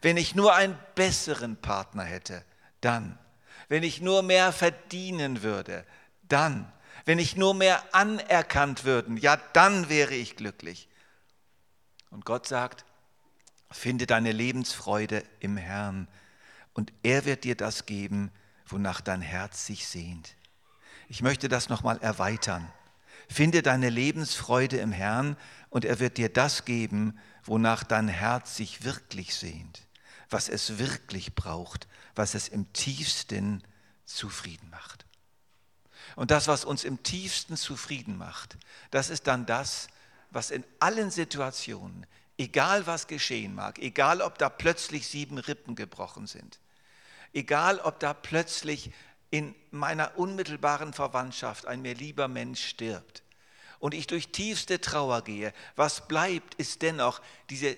Wenn 0.02 0.16
ich 0.16 0.34
nur 0.34 0.54
einen 0.54 0.78
besseren 0.94 1.56
Partner 1.56 2.04
hätte, 2.04 2.44
dann. 2.80 3.18
Wenn 3.68 3.82
ich 3.82 4.00
nur 4.00 4.22
mehr 4.22 4.52
verdienen 4.52 5.42
würde, 5.42 5.84
dann. 6.28 6.70
Wenn 7.04 7.18
ich 7.18 7.37
nur 7.37 7.54
mehr 7.54 7.82
anerkannt 7.94 8.84
würden, 8.84 9.16
ja, 9.16 9.37
dann 9.52 9.88
wäre 9.88 10.14
ich 10.14 10.37
glücklich. 10.37 10.88
Und 12.10 12.25
Gott 12.25 12.46
sagt, 12.46 12.84
finde 13.70 14.06
deine 14.06 14.32
Lebensfreude 14.32 15.25
im 15.38 15.56
Herrn 15.56 16.08
und 16.72 16.92
er 17.02 17.24
wird 17.24 17.44
dir 17.44 17.56
das 17.56 17.86
geben, 17.86 18.30
wonach 18.66 19.00
dein 19.00 19.22
Herz 19.22 19.66
sich 19.66 19.86
sehnt. 19.86 20.36
Ich 21.08 21.22
möchte 21.22 21.48
das 21.48 21.68
nochmal 21.68 21.98
erweitern. 21.98 22.70
Finde 23.28 23.62
deine 23.62 23.88
Lebensfreude 23.88 24.78
im 24.78 24.92
Herrn 24.92 25.36
und 25.68 25.84
er 25.84 26.00
wird 26.00 26.18
dir 26.18 26.28
das 26.28 26.64
geben, 26.64 27.18
wonach 27.44 27.84
dein 27.84 28.08
Herz 28.08 28.56
sich 28.56 28.84
wirklich 28.84 29.34
sehnt, 29.34 29.86
was 30.28 30.48
es 30.48 30.78
wirklich 30.78 31.34
braucht, 31.34 31.88
was 32.14 32.34
es 32.34 32.48
im 32.48 32.72
tiefsten 32.72 33.62
zufrieden 34.04 34.70
macht. 34.70 35.04
Und 36.16 36.30
das, 36.30 36.48
was 36.48 36.64
uns 36.64 36.84
im 36.84 37.02
tiefsten 37.02 37.56
zufrieden 37.56 38.16
macht, 38.16 38.56
das 38.90 39.10
ist 39.10 39.26
dann 39.26 39.46
das, 39.46 39.88
was 40.30 40.50
in 40.50 40.64
allen 40.78 41.10
Situationen, 41.10 42.06
egal 42.40 42.87
was 42.87 43.06
geschehen 43.06 43.54
mag, 43.54 43.78
egal 43.78 44.23
ob 44.23 44.38
da 44.38 44.49
plötzlich 44.49 45.06
sieben 45.06 45.37
Rippen 45.37 45.75
gebrochen 45.75 46.26
sind, 46.26 46.59
egal 47.35 47.78
ob 47.80 48.00
da 48.00 48.14
plötzlich 48.14 48.92
in 49.28 49.54
meiner 49.70 50.18
unmittelbaren 50.18 50.94
Verwandtschaft 50.94 51.66
ein 51.66 51.82
mir 51.82 51.94
lieber 51.94 52.28
Mensch 52.28 52.66
stirbt 52.66 53.23
und 53.78 53.92
ich 53.92 54.06
durch 54.06 54.28
tiefste 54.28 54.80
Trauer 54.80 55.23
gehe, 55.23 55.52
was 55.76 56.09
bleibt, 56.09 56.54
ist 56.54 56.80
dennoch 56.80 57.20
diese 57.50 57.76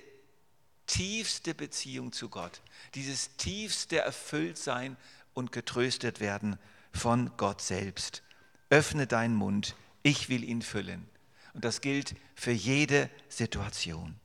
tiefste 0.87 1.54
Beziehung 1.54 2.12
zu 2.12 2.28
Gott, 2.28 2.62
dieses 2.95 3.37
tiefste 3.37 3.99
Erfülltsein 3.99 4.97
und 5.35 5.50
getröstet 5.50 6.21
werden 6.21 6.57
von 6.92 7.37
Gott 7.37 7.62
selbst. 7.62 8.23
Öffne 8.71 9.09
deinen 9.09 9.35
Mund, 9.35 9.75
ich 10.04 10.28
will 10.28 10.45
ihn 10.45 10.62
füllen. 10.62 11.09
Und 11.52 11.64
das 11.64 11.81
gilt 11.81 12.14
für 12.37 12.52
jede 12.52 13.11
Situation. 13.28 14.19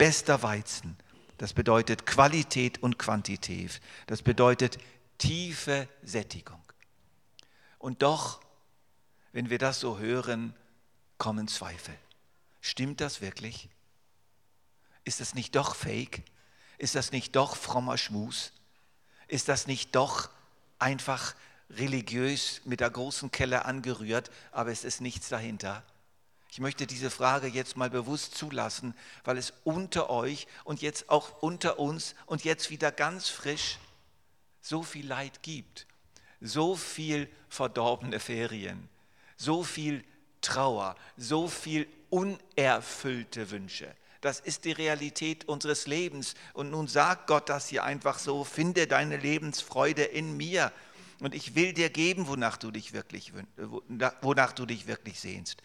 Bester 0.00 0.42
Weizen, 0.42 0.96
das 1.36 1.52
bedeutet 1.52 2.06
Qualität 2.06 2.82
und 2.82 2.98
Quantität. 2.98 3.82
Das 4.06 4.22
bedeutet 4.22 4.78
tiefe 5.18 5.90
Sättigung. 6.02 6.62
Und 7.78 8.00
doch, 8.00 8.40
wenn 9.32 9.50
wir 9.50 9.58
das 9.58 9.78
so 9.78 9.98
hören, 9.98 10.54
kommen 11.18 11.48
Zweifel. 11.48 11.94
Stimmt 12.62 13.02
das 13.02 13.20
wirklich? 13.20 13.68
Ist 15.04 15.20
das 15.20 15.34
nicht 15.34 15.54
doch 15.54 15.74
fake? 15.74 16.22
Ist 16.78 16.94
das 16.94 17.12
nicht 17.12 17.36
doch 17.36 17.54
frommer 17.54 17.98
Schmus? 17.98 18.52
Ist 19.28 19.50
das 19.50 19.66
nicht 19.66 19.94
doch 19.94 20.30
einfach 20.78 21.34
religiös 21.68 22.62
mit 22.64 22.80
der 22.80 22.88
großen 22.88 23.30
Kelle 23.30 23.66
angerührt, 23.66 24.30
aber 24.50 24.70
es 24.70 24.84
ist 24.84 25.02
nichts 25.02 25.28
dahinter? 25.28 25.84
Ich 26.50 26.58
möchte 26.58 26.86
diese 26.86 27.10
Frage 27.10 27.46
jetzt 27.46 27.76
mal 27.76 27.90
bewusst 27.90 28.34
zulassen, 28.34 28.94
weil 29.24 29.38
es 29.38 29.52
unter 29.62 30.10
euch 30.10 30.48
und 30.64 30.82
jetzt 30.82 31.08
auch 31.08 31.42
unter 31.42 31.78
uns 31.78 32.14
und 32.26 32.44
jetzt 32.44 32.70
wieder 32.70 32.90
ganz 32.90 33.28
frisch 33.28 33.78
so 34.60 34.82
viel 34.82 35.06
Leid 35.06 35.42
gibt, 35.42 35.86
so 36.40 36.74
viel 36.74 37.28
verdorbene 37.48 38.18
Ferien, 38.18 38.88
so 39.36 39.62
viel 39.62 40.04
Trauer, 40.40 40.96
so 41.16 41.48
viel 41.48 41.86
unerfüllte 42.08 43.50
Wünsche. 43.50 43.94
Das 44.20 44.40
ist 44.40 44.64
die 44.64 44.72
Realität 44.72 45.48
unseres 45.48 45.86
Lebens. 45.86 46.34
Und 46.52 46.70
nun 46.70 46.88
sagt 46.88 47.26
Gott 47.26 47.48
das 47.48 47.68
hier 47.68 47.84
einfach 47.84 48.18
so, 48.18 48.44
finde 48.44 48.86
deine 48.86 49.16
Lebensfreude 49.16 50.02
in 50.02 50.36
mir. 50.36 50.72
Und 51.20 51.34
ich 51.34 51.54
will 51.54 51.72
dir 51.72 51.90
geben, 51.90 52.26
wonach 52.28 52.56
du 52.56 52.70
dich 52.70 52.92
wirklich, 52.92 53.32
wonach 54.20 54.52
du 54.52 54.66
dich 54.66 54.86
wirklich 54.86 55.20
sehnst. 55.20 55.62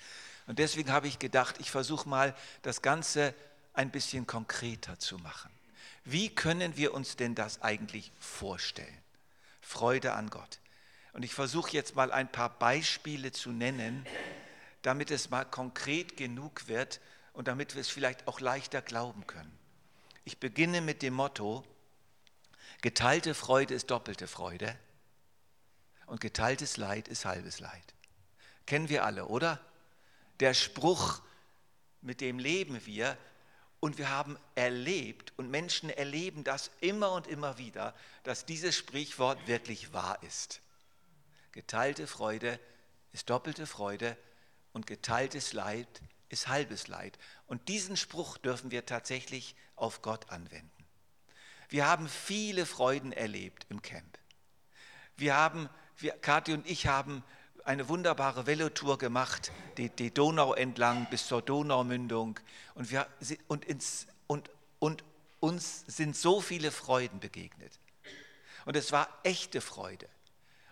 Und 0.48 0.60
deswegen 0.60 0.92
habe 0.92 1.08
ich 1.08 1.20
gedacht, 1.20 1.56
ich 1.60 1.72
versuche 1.72 2.08
mal 2.08 2.36
das 2.62 2.82
Ganze 2.82 3.34
ein 3.74 3.92
bisschen 3.92 4.28
konkreter 4.28 5.00
zu 5.00 5.18
machen. 5.18 5.52
Wie 6.04 6.30
können 6.30 6.78
wir 6.78 6.94
uns 6.94 7.16
denn 7.16 7.36
das 7.36 7.62
eigentlich 7.62 8.12
vorstellen? 8.20 9.02
Freude 9.60 10.14
an 10.14 10.30
Gott. 10.30 10.60
Und 11.14 11.24
ich 11.24 11.34
versuche 11.34 11.72
jetzt 11.72 11.96
mal 11.96 12.12
ein 12.12 12.32
paar 12.32 12.50
Beispiele 12.50 13.32
zu 13.32 13.52
nennen, 13.52 14.06
damit 14.84 15.10
es 15.10 15.32
mal 15.32 15.46
konkret 15.46 16.18
genug 16.18 16.68
wird 16.68 17.00
und 17.34 17.48
damit 17.48 17.74
wir 17.74 17.82
es 17.82 17.90
vielleicht 17.90 18.28
auch 18.28 18.40
leichter 18.40 18.82
glauben 18.82 19.26
können. 19.26 19.52
Ich 20.26 20.40
beginne 20.40 20.82
mit 20.82 21.02
dem 21.02 21.16
Motto, 21.16 21.64
geteilte 22.82 23.34
Freude 23.34 23.74
ist 23.74 23.90
doppelte 23.90 24.28
Freude 24.28 24.78
und 26.06 26.22
geteiltes 26.22 26.78
Leid 26.78 27.08
ist 27.08 27.26
halbes 27.26 27.60
Leid. 27.60 27.94
Kennen 28.68 28.90
wir 28.90 29.06
alle, 29.06 29.26
oder? 29.26 29.60
Der 30.40 30.54
Spruch, 30.54 31.22
mit 32.02 32.22
dem 32.22 32.40
leben 32.40 32.86
wir. 32.86 33.18
Und 33.80 33.98
wir 33.98 34.10
haben 34.10 34.38
erlebt 34.56 35.34
und 35.38 35.52
Menschen 35.52 35.90
erleben 35.90 36.44
das 36.44 36.72
immer 36.80 37.12
und 37.12 37.28
immer 37.28 37.58
wieder, 37.58 37.94
dass 38.24 38.46
dieses 38.46 38.76
Sprichwort 38.76 39.48
wirklich 39.48 39.94
wahr 39.94 40.18
ist. 40.24 40.62
Geteilte 41.52 42.08
Freude 42.08 42.60
ist 43.12 43.30
doppelte 43.30 43.68
Freude 43.68 44.18
und 44.74 44.88
geteiltes 44.88 45.54
Leid 45.54 45.88
ist 46.30 46.48
halbes 46.48 46.88
Leid. 46.88 47.18
Und 47.48 47.68
diesen 47.70 47.96
Spruch 47.96 48.38
dürfen 48.38 48.72
wir 48.72 48.86
tatsächlich 48.86 49.56
auf 49.76 50.02
Gott 50.02 50.30
anwenden. 50.30 50.72
Wir 51.70 51.88
haben 51.88 52.10
viele 52.10 52.66
Freuden 52.66 53.12
erlebt 53.12 53.66
im 53.70 53.82
Camp. 53.82 54.18
Wir 55.16 55.36
haben, 55.36 55.70
wir, 55.98 56.12
Kathi 56.14 56.54
und 56.54 56.68
ich 56.68 56.88
haben 56.88 57.24
eine 57.66 57.90
wunderbare 57.90 58.46
Velotour 58.46 58.98
gemacht, 58.98 59.52
die, 59.78 59.90
die 59.90 60.14
Donau 60.14 60.54
entlang 60.54 61.08
bis 61.10 61.28
zur 61.28 61.42
Donaumündung. 61.42 62.40
Und, 62.76 62.92
wir, 62.92 63.08
und, 63.48 63.66
ins, 63.66 64.08
und, 64.28 64.50
und 64.80 65.04
uns 65.40 65.84
sind 65.88 66.16
so 66.16 66.42
viele 66.42 66.72
Freuden 66.72 67.20
begegnet. 67.20 67.80
Und 68.66 68.76
es 68.76 68.92
war 68.92 69.10
echte 69.24 69.62
Freude. 69.62 70.08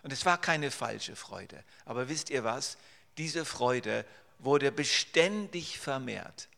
Und 0.02 0.12
es 0.12 0.24
war 0.24 0.38
keine 0.40 0.70
falsche 0.70 1.16
Freude. 1.16 1.62
Aber 1.84 2.08
wisst 2.08 2.30
ihr 2.30 2.44
was? 2.44 2.78
Diese 3.18 3.44
Freude 3.44 4.04
wurde 4.38 4.70
beständig 4.70 5.78
vermehrt, 5.78 6.48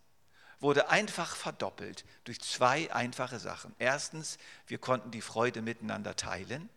wurde 0.61 0.89
einfach 0.89 1.37
verdoppelt 1.37 2.05
durch 2.25 2.41
zwei 2.41 2.93
einfache 2.93 3.39
Sachen. 3.39 3.75
Erstens, 3.79 4.39
wir 4.67 4.79
konnten 4.79 5.11
die 5.11 5.21
Freude 5.21 5.63
miteinander 5.63 6.17
teilen 6.17 6.69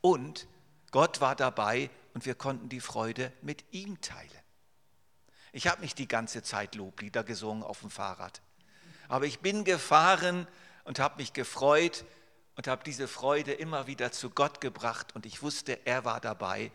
und 0.00 0.46
Gott 0.90 1.20
war 1.20 1.34
dabei 1.34 1.90
und 2.14 2.24
wir 2.24 2.34
konnten 2.34 2.68
die 2.68 2.80
Freude 2.80 3.32
mit 3.42 3.64
ihm 3.72 4.00
teilen. 4.00 4.30
Ich 5.52 5.66
habe 5.66 5.82
nicht 5.82 5.98
die 5.98 6.08
ganze 6.08 6.42
Zeit 6.42 6.74
Loblieder 6.74 7.22
gesungen 7.22 7.62
auf 7.62 7.80
dem 7.80 7.90
Fahrrad, 7.90 8.40
aber 9.08 9.26
ich 9.26 9.40
bin 9.40 9.64
gefahren 9.64 10.48
und 10.84 10.98
habe 10.98 11.16
mich 11.16 11.32
gefreut 11.32 12.04
und 12.56 12.68
habe 12.68 12.84
diese 12.84 13.08
Freude 13.08 13.52
immer 13.52 13.86
wieder 13.86 14.12
zu 14.12 14.30
Gott 14.30 14.60
gebracht 14.60 15.14
und 15.14 15.26
ich 15.26 15.42
wusste, 15.42 15.86
er 15.86 16.04
war 16.04 16.20
dabei. 16.20 16.70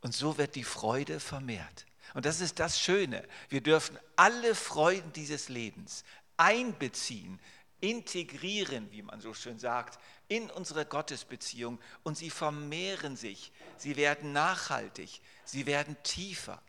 Und 0.00 0.14
so 0.14 0.36
wird 0.36 0.54
die 0.54 0.64
Freude 0.64 1.18
vermehrt. 1.20 1.86
Und 2.12 2.26
das 2.26 2.40
ist 2.40 2.58
das 2.58 2.78
Schöne. 2.78 3.26
Wir 3.48 3.62
dürfen 3.62 3.98
alle 4.16 4.54
Freuden 4.54 5.12
dieses 5.12 5.48
Lebens 5.48 6.04
einbeziehen, 6.36 7.40
integrieren, 7.84 8.90
wie 8.92 9.02
man 9.02 9.20
so 9.20 9.34
schön 9.34 9.58
sagt, 9.58 9.98
in 10.28 10.50
unsere 10.50 10.86
Gottesbeziehung 10.86 11.78
und 12.02 12.16
sie 12.16 12.30
vermehren 12.30 13.16
sich, 13.16 13.52
sie 13.76 13.96
werden 13.96 14.32
nachhaltig, 14.32 15.20
sie 15.44 15.66
werden 15.66 15.96
tiefer. 16.02 16.62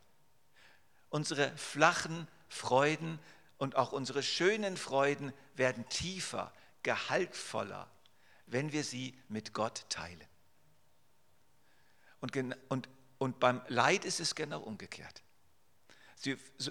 Unsere 1.10 1.56
flachen 1.58 2.28
Freuden 2.50 3.20
und 3.58 3.78
auch 3.78 3.94
unsere 3.94 4.24
schönen 4.24 4.76
Freuden 4.76 5.34
werden 5.56 5.88
tiefer, 5.88 6.52
gehaltvoller, 6.84 7.90
wenn 8.46 8.74
wir 8.74 8.84
sie 8.84 9.18
mit 9.30 9.54
Gott 9.54 9.86
teilen. 9.90 10.28
Und, 12.20 12.36
und, 12.70 12.90
und 13.18 13.40
beim 13.40 13.62
Leid 13.70 14.04
ist 14.04 14.20
es 14.20 14.36
genau 14.36 14.60
umgekehrt. 14.60 15.24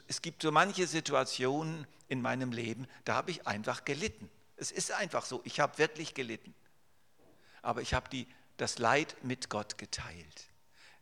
Es 0.09 0.23
gibt 0.23 0.43
so 0.43 0.51
manche 0.51 0.87
Situationen 0.87 1.87
in 2.09 2.23
meinem 2.23 2.53
Leben, 2.53 2.87
da 3.05 3.15
habe 3.15 3.31
ich 3.31 3.47
einfach 3.47 3.85
gelitten. 3.85 4.31
Es 4.57 4.71
ist 4.71 4.93
einfach 4.93 5.25
so, 5.25 5.41
ich 5.45 5.61
habe 5.61 5.79
wirklich 5.79 6.15
gelitten. 6.15 6.55
Aber 7.63 7.83
ich 7.83 7.95
habe 7.95 8.27
das 8.57 8.79
Leid 8.79 9.17
mit 9.23 9.51
Gott 9.51 9.79
geteilt. 9.79 10.49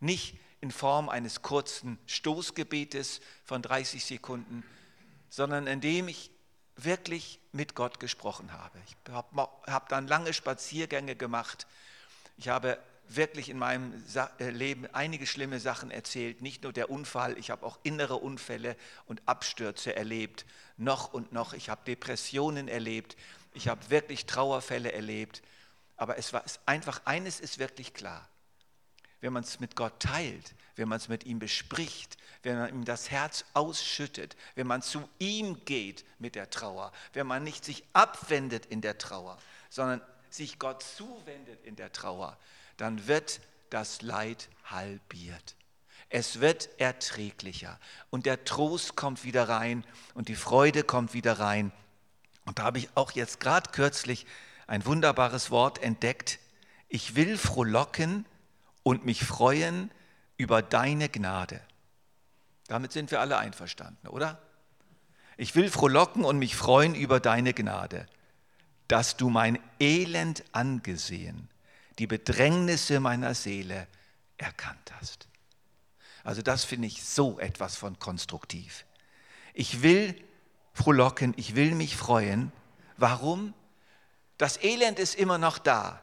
Nicht 0.00 0.38
in 0.60 0.70
Form 0.70 1.08
eines 1.08 1.42
kurzen 1.42 1.98
Stoßgebetes 2.06 3.20
von 3.44 3.62
30 3.62 4.04
Sekunden, 4.04 4.64
sondern 5.28 5.66
indem 5.66 6.08
ich 6.08 6.30
wirklich 6.76 7.40
mit 7.52 7.74
Gott 7.74 8.00
gesprochen 8.00 8.52
habe. 8.52 8.78
Ich 8.86 8.96
habe 9.12 9.48
hab 9.66 9.88
dann 9.88 10.06
lange 10.06 10.32
Spaziergänge 10.32 11.16
gemacht. 11.16 11.66
Ich 12.36 12.48
habe 12.48 12.78
wirklich 13.16 13.48
in 13.48 13.58
meinem 13.58 13.92
äh, 14.38 14.50
Leben 14.50 14.86
einige 14.92 15.26
schlimme 15.26 15.60
Sachen 15.60 15.90
erzählt. 15.90 16.42
Nicht 16.42 16.62
nur 16.62 16.72
der 16.72 16.90
Unfall, 16.90 17.38
ich 17.38 17.50
habe 17.50 17.64
auch 17.64 17.78
innere 17.82 18.16
Unfälle 18.16 18.76
und 19.06 19.22
Abstürze 19.26 19.94
erlebt. 19.94 20.46
Noch 20.76 21.12
und 21.12 21.32
noch. 21.32 21.52
Ich 21.52 21.68
habe 21.68 21.82
Depressionen 21.86 22.68
erlebt. 22.68 23.16
Ich 23.54 23.68
habe 23.68 23.90
wirklich 23.90 24.26
Trauerfälle 24.26 24.92
erlebt. 24.92 25.42
Aber 25.96 26.18
es 26.18 26.32
war 26.32 26.42
einfach, 26.66 27.02
eines 27.04 27.40
ist 27.40 27.58
wirklich 27.58 27.94
klar. 27.94 28.28
Wenn 29.20 29.32
man 29.32 29.44
es 29.44 29.60
mit 29.60 29.76
Gott 29.76 30.00
teilt, 30.00 30.54
wenn 30.74 30.88
man 30.88 30.96
es 30.96 31.08
mit 31.08 31.24
ihm 31.24 31.38
bespricht, 31.38 32.16
wenn 32.42 32.58
man 32.58 32.68
ihm 32.70 32.84
das 32.84 33.10
Herz 33.10 33.44
ausschüttet, 33.54 34.36
wenn 34.56 34.66
man 34.66 34.82
zu 34.82 35.08
ihm 35.18 35.64
geht 35.64 36.04
mit 36.18 36.34
der 36.34 36.50
Trauer, 36.50 36.92
wenn 37.12 37.26
man 37.26 37.44
nicht 37.44 37.64
sich 37.64 37.84
abwendet 37.92 38.66
in 38.66 38.80
der 38.80 38.98
Trauer, 38.98 39.38
sondern 39.70 40.00
sich 40.30 40.58
Gott 40.58 40.82
zuwendet 40.82 41.64
in 41.64 41.76
der 41.76 41.92
Trauer, 41.92 42.36
dann 42.82 43.06
wird 43.06 43.40
das 43.70 44.02
Leid 44.02 44.48
halbiert. 44.64 45.54
Es 46.08 46.40
wird 46.40 46.68
erträglicher 46.80 47.78
und 48.10 48.26
der 48.26 48.44
Trost 48.44 48.96
kommt 48.96 49.22
wieder 49.22 49.48
rein 49.48 49.84
und 50.14 50.26
die 50.26 50.34
Freude 50.34 50.82
kommt 50.82 51.14
wieder 51.14 51.38
rein. 51.38 51.70
Und 52.44 52.58
da 52.58 52.64
habe 52.64 52.78
ich 52.78 52.88
auch 52.96 53.12
jetzt 53.12 53.38
gerade 53.38 53.70
kürzlich 53.70 54.26
ein 54.66 54.84
wunderbares 54.84 55.52
Wort 55.52 55.80
entdeckt. 55.80 56.40
Ich 56.88 57.14
will 57.14 57.38
frohlocken 57.38 58.26
und 58.82 59.04
mich 59.04 59.24
freuen 59.24 59.92
über 60.36 60.60
deine 60.60 61.08
Gnade. 61.08 61.60
Damit 62.66 62.90
sind 62.90 63.12
wir 63.12 63.20
alle 63.20 63.38
einverstanden, 63.38 64.08
oder? 64.08 64.42
Ich 65.36 65.54
will 65.54 65.70
frohlocken 65.70 66.24
und 66.24 66.36
mich 66.36 66.56
freuen 66.56 66.96
über 66.96 67.20
deine 67.20 67.54
Gnade, 67.54 68.06
dass 68.88 69.16
du 69.16 69.30
mein 69.30 69.60
Elend 69.78 70.42
angesehen, 70.50 71.48
die 71.98 72.06
Bedrängnisse 72.06 73.00
meiner 73.00 73.34
Seele 73.34 73.86
erkannt 74.38 74.92
hast. 74.98 75.28
Also 76.24 76.42
das 76.42 76.64
finde 76.64 76.88
ich 76.88 77.04
so 77.04 77.38
etwas 77.38 77.76
von 77.76 77.98
konstruktiv. 77.98 78.84
Ich 79.54 79.82
will 79.82 80.14
frohlocken, 80.72 81.34
ich 81.36 81.54
will 81.54 81.74
mich 81.74 81.96
freuen. 81.96 82.52
Warum? 82.96 83.54
Das 84.38 84.62
Elend 84.62 84.98
ist 84.98 85.14
immer 85.14 85.38
noch 85.38 85.58
da, 85.58 86.00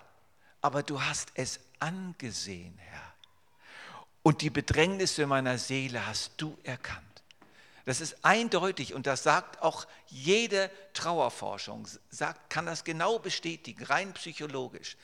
aber 0.62 0.84
du 0.84 1.02
hast 1.02 1.30
es 1.36 1.60
angesehen, 1.80 2.78
Herr. 2.78 3.13
Und 4.21 4.41
die 4.41 4.49
Bedrängnisse 4.49 5.25
meiner 5.25 5.58
Seele 5.58 6.06
hast 6.06 6.34
du 6.38 6.58
erkannt. 6.63 7.06
Das 7.86 8.02
ist 8.02 8.23
eindeutig 8.23 8.93
und 8.93 9.08
das 9.08 9.23
sagt 9.23 9.62
auch 9.63 9.88
jede 10.08 10.69
Trauerforschung, 10.93 11.88
sagt, 12.12 12.49
kann 12.49 12.67
das 12.67 12.84
genau 12.84 13.17
bestätigen, 13.17 13.84
rein 13.86 14.13
psychologisch. 14.13 14.95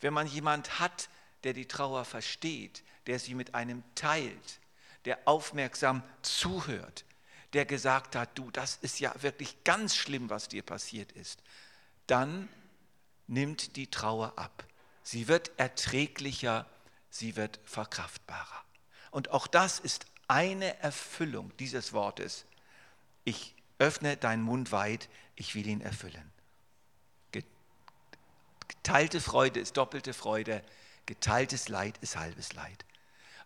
Wenn 0.00 0.14
man 0.14 0.26
jemand 0.26 0.80
hat, 0.80 1.08
der 1.44 1.52
die 1.52 1.66
Trauer 1.66 2.04
versteht, 2.04 2.82
der 3.06 3.18
sie 3.18 3.34
mit 3.34 3.54
einem 3.54 3.82
teilt, 3.94 4.60
der 5.04 5.18
aufmerksam 5.24 6.02
zuhört, 6.22 7.04
der 7.52 7.64
gesagt 7.64 8.16
hat, 8.16 8.30
du, 8.36 8.50
das 8.50 8.78
ist 8.82 9.00
ja 9.00 9.12
wirklich 9.22 9.64
ganz 9.64 9.96
schlimm, 9.96 10.30
was 10.30 10.48
dir 10.48 10.62
passiert 10.62 11.12
ist, 11.12 11.42
dann 12.06 12.48
nimmt 13.26 13.76
die 13.76 13.88
Trauer 13.88 14.34
ab. 14.36 14.64
Sie 15.02 15.28
wird 15.28 15.50
erträglicher, 15.58 16.66
sie 17.08 17.36
wird 17.36 17.58
verkraftbarer. 17.64 18.64
Und 19.10 19.30
auch 19.30 19.46
das 19.46 19.80
ist 19.80 20.06
eine 20.28 20.78
Erfüllung 20.80 21.56
dieses 21.58 21.92
Wortes. 21.92 22.44
Ich 23.24 23.56
öffne 23.78 24.16
deinen 24.16 24.42
Mund 24.42 24.70
weit, 24.72 25.08
ich 25.34 25.54
will 25.54 25.66
ihn 25.66 25.80
erfüllen. 25.80 26.30
Geteilte 28.82 29.20
Freude 29.20 29.60
ist 29.60 29.76
doppelte 29.76 30.14
Freude, 30.14 30.62
geteiltes 31.04 31.68
Leid 31.68 31.98
ist 32.00 32.16
halbes 32.16 32.54
Leid. 32.54 32.86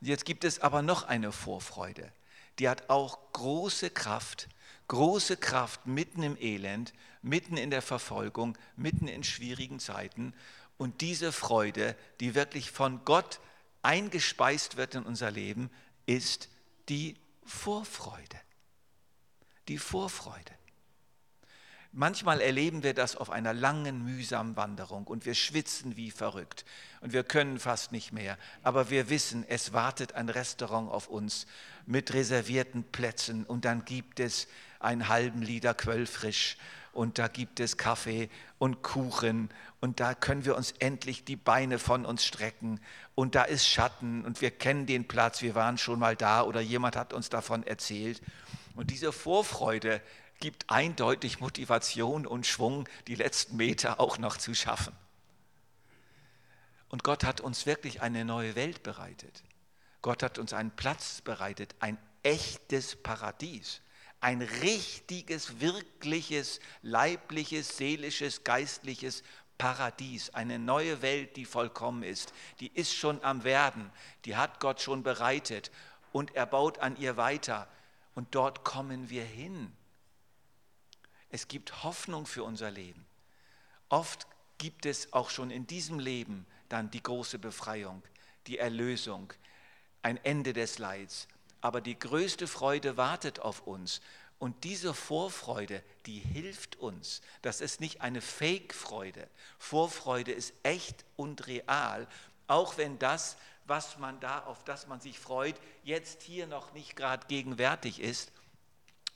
Und 0.01 0.07
jetzt 0.07 0.25
gibt 0.25 0.45
es 0.45 0.61
aber 0.61 0.81
noch 0.81 1.09
eine 1.09 1.33
Vorfreude. 1.33 2.13
Die 2.61 2.69
hat 2.69 2.89
auch 2.89 3.19
große 3.33 3.91
Kraft, 3.91 4.49
große 4.87 5.37
Kraft 5.37 5.87
mitten 5.87 6.23
im 6.23 6.37
Elend, 6.41 6.93
mitten 7.21 7.57
in 7.57 7.71
der 7.71 7.83
Verfolgung, 7.83 8.57
mitten 8.77 9.09
in 9.09 9.25
schwierigen 9.25 9.81
Zeiten. 9.81 10.35
Und 10.77 11.01
diese 11.01 11.33
Freude, 11.33 11.97
die 12.21 12.37
wirklich 12.37 12.71
von 12.71 13.05
Gott 13.05 13.41
eingespeist 13.83 14.77
wird 14.77 14.95
in 14.95 15.03
unser 15.03 15.33
Leben, 15.33 15.69
ist 16.07 16.49
die 16.89 17.17
Vorfreude. 17.45 18.41
Die 19.67 19.79
Vorfreude. 19.79 20.53
Manchmal 21.97 22.41
erleben 22.41 22.83
wir 22.83 22.93
das 22.93 23.15
auf 23.15 23.31
einer 23.31 23.55
langen, 23.55 24.03
mühsamen 24.03 24.57
Wanderung 24.57 25.07
und 25.07 25.27
wir 25.27 25.35
schwitzen 25.35 25.97
wie 25.97 26.11
verrückt 26.11 26.65
und 27.03 27.13
wir 27.13 27.23
können 27.23 27.61
fast 27.61 27.93
nicht 27.93 28.11
mehr. 28.11 28.37
Aber 28.65 28.91
wir 28.91 29.11
wissen, 29.11 29.45
es 29.49 29.73
wartet 29.73 30.17
ein 30.17 30.29
Restaurant 30.29 30.91
auf 30.91 31.07
uns 31.07 31.47
mit 31.87 32.13
reservierten 32.13 32.83
Plätzen 32.83 33.45
und 33.45 33.65
dann 33.65 33.85
gibt 33.85 34.19
es 34.19 34.49
einen 34.81 35.09
halben 35.09 35.41
Liter 35.41 35.73
Quellfrisch 35.73 36.57
und 36.93 37.21
da 37.21 37.29
gibt 37.29 37.61
es 37.61 37.77
Kaffee 37.77 38.29
und 38.59 38.83
Kuchen 38.83 39.51
und 39.81 40.01
da 40.01 40.15
können 40.15 40.45
wir 40.45 40.57
uns 40.57 40.73
endlich 40.81 41.25
die 41.25 41.37
Beine 41.37 41.79
von 41.79 42.05
uns 42.05 42.25
strecken 42.25 42.81
und 43.15 43.37
da 43.37 43.45
ist 43.45 43.69
Schatten 43.69 44.25
und 44.25 44.41
wir 44.41 44.51
kennen 44.51 44.87
den 44.87 45.07
Platz, 45.07 45.43
wir 45.43 45.55
waren 45.55 45.79
schon 45.79 46.01
mal 46.01 46.17
da 46.17 46.43
oder 46.43 46.61
jemand 46.61 46.97
hat 46.97 47.13
uns 47.13 47.29
davon 47.29 47.65
erzählt. 47.65 48.21
Und 48.75 48.91
diese 48.91 49.13
Vorfreude 49.13 50.01
gibt 50.41 50.71
eindeutig 50.71 51.41
Motivation 51.41 52.27
und 52.27 52.47
Schwung, 52.47 52.89
die 53.07 53.15
letzten 53.15 53.57
Meter 53.57 54.01
auch 54.01 54.19
noch 54.19 54.37
zu 54.37 54.55
schaffen. 54.55 54.95
Und 56.89 57.03
Gott 57.03 57.25
hat 57.25 57.41
uns 57.41 57.67
wirklich 57.67 58.03
eine 58.03 58.25
neue 58.25 58.55
Welt 58.55 58.83
bereitet. 58.83 59.43
Gott 60.03 60.23
hat 60.23 60.39
uns 60.39 60.53
einen 60.53 60.71
Platz 60.71 61.23
bereitet, 61.23 61.75
ein 61.81 61.99
echtes 62.23 62.95
Paradies, 62.95 63.81
ein 64.21 64.43
richtiges, 64.43 65.61
wirkliches, 65.61 66.61
leibliches, 66.83 67.77
seelisches, 67.77 68.45
geistliches 68.45 69.23
Paradies, 69.59 70.31
eine 70.31 70.59
neue 70.59 71.03
Welt, 71.03 71.37
die 71.37 71.45
vollkommen 71.45 72.03
ist. 72.03 72.33
Die 72.61 72.73
ist 72.73 72.95
schon 72.95 73.23
am 73.23 73.45
Werden, 73.45 73.91
die 74.25 74.37
hat 74.37 74.61
Gott 74.61 74.81
schon 74.81 75.03
bereitet 75.03 75.71
und 76.13 76.35
er 76.35 76.47
baut 76.47 76.79
an 76.79 76.97
ihr 76.97 77.17
weiter. 77.17 77.69
Und 78.15 78.35
dort 78.35 78.65
kommen 78.65 79.11
wir 79.11 79.25
hin. 79.25 79.73
Es 81.35 81.49
gibt 81.49 81.83
Hoffnung 81.83 82.27
für 82.27 82.45
unser 82.45 82.71
Leben. 82.71 83.05
Oft 83.89 84.29
gibt 84.57 84.87
es 84.87 85.13
auch 85.13 85.31
schon 85.31 85.51
in 85.51 85.67
diesem 85.67 85.99
Leben 85.99 86.47
dann 86.69 86.93
die 86.93 87.03
große 87.03 87.41
Befreiung, 87.41 88.05
die 88.47 88.59
Erlösung, 88.59 89.33
ein 90.03 90.17
Ende 90.25 90.53
des 90.53 90.79
Leids. 90.79 91.27
Aber 91.61 91.81
die 91.81 91.99
größte 91.99 92.47
Freude 92.47 92.97
wartet 92.97 93.41
auf 93.41 93.67
uns. 93.67 94.01
Und 94.39 94.63
diese 94.63 94.95
Vorfreude, 94.95 95.83
die 96.07 96.21
hilft 96.21 96.77
uns. 96.77 97.21
Das 97.43 97.61
ist 97.61 97.81
nicht 97.81 98.01
eine 98.01 98.21
Fake-Freude. 98.21 99.29
Vorfreude 99.59 100.31
ist 100.31 100.55
echt 100.63 101.05
und 101.17 101.49
real, 101.49 102.07
auch 102.47 102.79
wenn 102.79 103.01
das, 103.01 103.37
was 103.67 103.99
man 103.99 104.21
da, 104.21 104.45
auf 104.45 104.63
das 104.63 104.87
man 104.87 105.01
sich 105.01 105.19
freut, 105.19 105.57
jetzt 105.83 106.23
hier 106.23 106.47
noch 106.47 106.75
nicht 106.75 106.95
gerade 106.95 107.27
gegenwärtig 107.27 107.99
ist. 107.99 108.31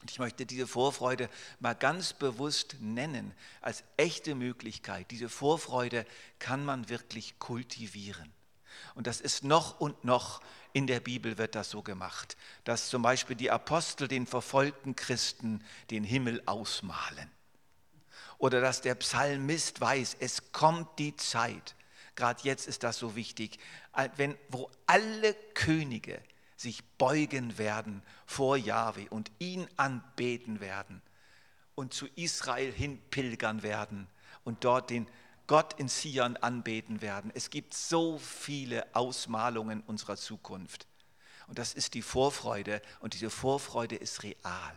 Und 0.00 0.10
ich 0.10 0.18
möchte 0.18 0.46
diese 0.46 0.66
Vorfreude 0.66 1.28
mal 1.58 1.74
ganz 1.74 2.12
bewusst 2.12 2.76
nennen 2.80 3.34
als 3.60 3.82
echte 3.96 4.34
Möglichkeit. 4.34 5.10
Diese 5.10 5.28
Vorfreude 5.28 6.06
kann 6.38 6.64
man 6.64 6.88
wirklich 6.88 7.38
kultivieren. 7.38 8.32
Und 8.94 9.06
das 9.06 9.20
ist 9.20 9.44
noch 9.44 9.80
und 9.80 10.04
noch 10.04 10.40
in 10.72 10.86
der 10.86 11.00
Bibel 11.00 11.38
wird 11.38 11.54
das 11.54 11.70
so 11.70 11.82
gemacht, 11.82 12.36
dass 12.64 12.90
zum 12.90 13.02
Beispiel 13.02 13.34
die 13.34 13.50
Apostel 13.50 14.06
den 14.06 14.26
verfolgten 14.26 14.94
Christen 14.94 15.64
den 15.90 16.04
Himmel 16.04 16.42
ausmalen. 16.46 17.30
Oder 18.38 18.60
dass 18.60 18.80
der 18.80 18.94
Psalmist 18.94 19.80
weiß, 19.80 20.16
es 20.20 20.52
kommt 20.52 20.98
die 20.98 21.16
Zeit, 21.16 21.74
gerade 22.14 22.40
jetzt 22.44 22.68
ist 22.68 22.84
das 22.84 22.98
so 22.98 23.16
wichtig, 23.16 23.58
wenn, 24.16 24.36
wo 24.48 24.70
alle 24.86 25.34
Könige 25.54 26.22
sich 26.58 26.84
beugen 26.98 27.56
werden 27.56 28.02
vor 28.26 28.56
Jahwe 28.56 29.08
und 29.10 29.30
ihn 29.38 29.66
anbeten 29.76 30.60
werden 30.60 31.00
und 31.74 31.94
zu 31.94 32.08
Israel 32.16 32.72
hinpilgern 32.72 33.62
werden 33.62 34.08
und 34.44 34.64
dort 34.64 34.90
den 34.90 35.06
Gott 35.46 35.78
in 35.78 35.88
Sion 35.88 36.36
anbeten 36.36 37.00
werden. 37.00 37.30
Es 37.34 37.50
gibt 37.50 37.72
so 37.72 38.18
viele 38.18 38.84
Ausmalungen 38.94 39.82
unserer 39.86 40.16
Zukunft. 40.16 40.86
Und 41.46 41.58
das 41.58 41.72
ist 41.72 41.94
die 41.94 42.02
Vorfreude 42.02 42.82
und 43.00 43.14
diese 43.14 43.30
Vorfreude 43.30 43.96
ist 43.96 44.22
real. 44.24 44.74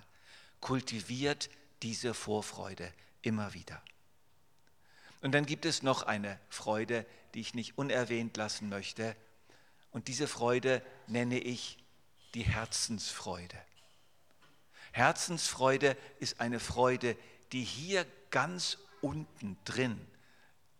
Kultiviert 0.62 1.50
diese 1.82 2.14
Vorfreude 2.14 2.94
immer 3.24 3.54
wieder. 3.54 3.82
Und 5.22 5.34
dann 5.34 5.46
gibt 5.46 5.66
es 5.66 5.84
noch 5.84 6.04
eine 6.04 6.40
Freude, 6.50 7.06
die 7.34 7.42
ich 7.42 7.54
nicht 7.54 7.78
unerwähnt 7.78 8.38
lassen 8.38 8.70
möchte. 8.70 9.16
Und 9.92 10.08
diese 10.08 10.28
Freude 10.28 10.82
nenne 11.12 11.40
ich 11.40 11.78
die 12.34 12.44
Herzensfreude. 12.44 13.58
Herzensfreude 14.94 15.98
ist 16.20 16.40
eine 16.40 16.60
Freude, 16.60 17.16
die 17.52 17.64
hier 17.64 18.06
ganz 18.30 18.78
unten 19.02 19.58
drin, 19.66 20.00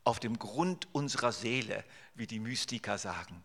auf 0.04 0.20
dem 0.20 0.40
Grund 0.40 0.88
unserer 0.94 1.32
Seele, 1.32 1.84
wie 2.16 2.28
die 2.28 2.40
Mystiker 2.40 2.98
sagen, 2.98 3.44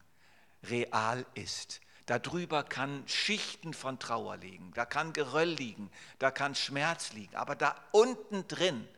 real 0.62 1.27
ist. 1.35 1.81
Darüber 2.07 2.62
kann 2.62 3.07
Schichten 3.09 3.75
von 3.75 3.99
Trauer 3.99 4.37
liegen, 4.37 4.72
da 4.75 4.87
kann 4.87 5.12
Geröll 5.12 5.51
liegen, 5.51 5.90
da 6.18 6.31
kann 6.31 6.55
Schmerz 6.55 7.12
liegen, 7.12 7.35
aber 7.35 7.57
da 7.57 7.75
unten 7.90 8.46
drin 8.46 8.88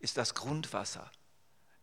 ist 0.00 0.16
das 0.16 0.34
Grundwasser 0.34 1.10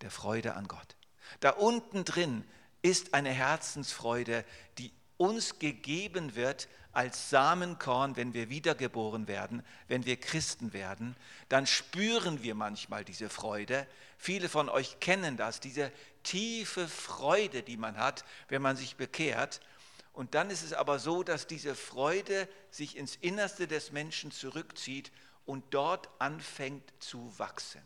der 0.01 0.11
Freude 0.11 0.55
an 0.55 0.67
Gott. 0.67 0.95
Da 1.39 1.51
unten 1.51 2.03
drin 2.03 2.43
ist 2.81 3.13
eine 3.13 3.31
Herzensfreude, 3.31 4.45
die 4.77 4.91
uns 5.23 5.57
gegeben 5.57 6.35
wird 6.35 6.67
als 6.91 7.29
Samenkorn, 7.29 8.17
wenn 8.17 8.33
wir 8.33 8.49
wiedergeboren 8.49 9.29
werden, 9.29 9.63
wenn 9.87 10.05
wir 10.05 10.19
Christen 10.19 10.73
werden, 10.73 11.15
dann 11.47 11.65
spüren 11.65 12.43
wir 12.43 12.55
manchmal 12.55 13.05
diese 13.05 13.29
Freude. 13.29 13.87
Viele 14.17 14.49
von 14.49 14.67
euch 14.67 14.99
kennen 14.99 15.37
das, 15.37 15.61
diese 15.61 15.93
tiefe 16.23 16.89
Freude, 16.89 17.63
die 17.63 17.77
man 17.77 17.97
hat, 17.97 18.25
wenn 18.49 18.61
man 18.61 18.75
sich 18.75 18.97
bekehrt. 18.97 19.61
Und 20.11 20.35
dann 20.35 20.49
ist 20.49 20.61
es 20.61 20.73
aber 20.73 20.99
so, 20.99 21.23
dass 21.23 21.47
diese 21.47 21.73
Freude 21.73 22.49
sich 22.69 22.97
ins 22.97 23.15
Innerste 23.15 23.65
des 23.65 23.93
Menschen 23.93 24.31
zurückzieht 24.31 25.13
und 25.45 25.63
dort 25.73 26.09
anfängt 26.19 26.93
zu 26.99 27.33
wachsen. 27.39 27.81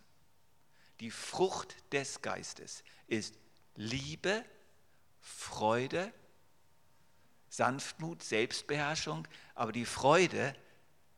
Die 1.01 1.11
Frucht 1.11 1.75
des 1.93 2.23
Geistes 2.23 2.83
ist 3.05 3.35
Liebe, 3.75 4.43
Freude, 5.21 6.11
Sanftmut, 7.49 8.23
Selbstbeherrschung, 8.23 9.27
aber 9.55 9.71
die 9.71 9.85
Freude 9.85 10.55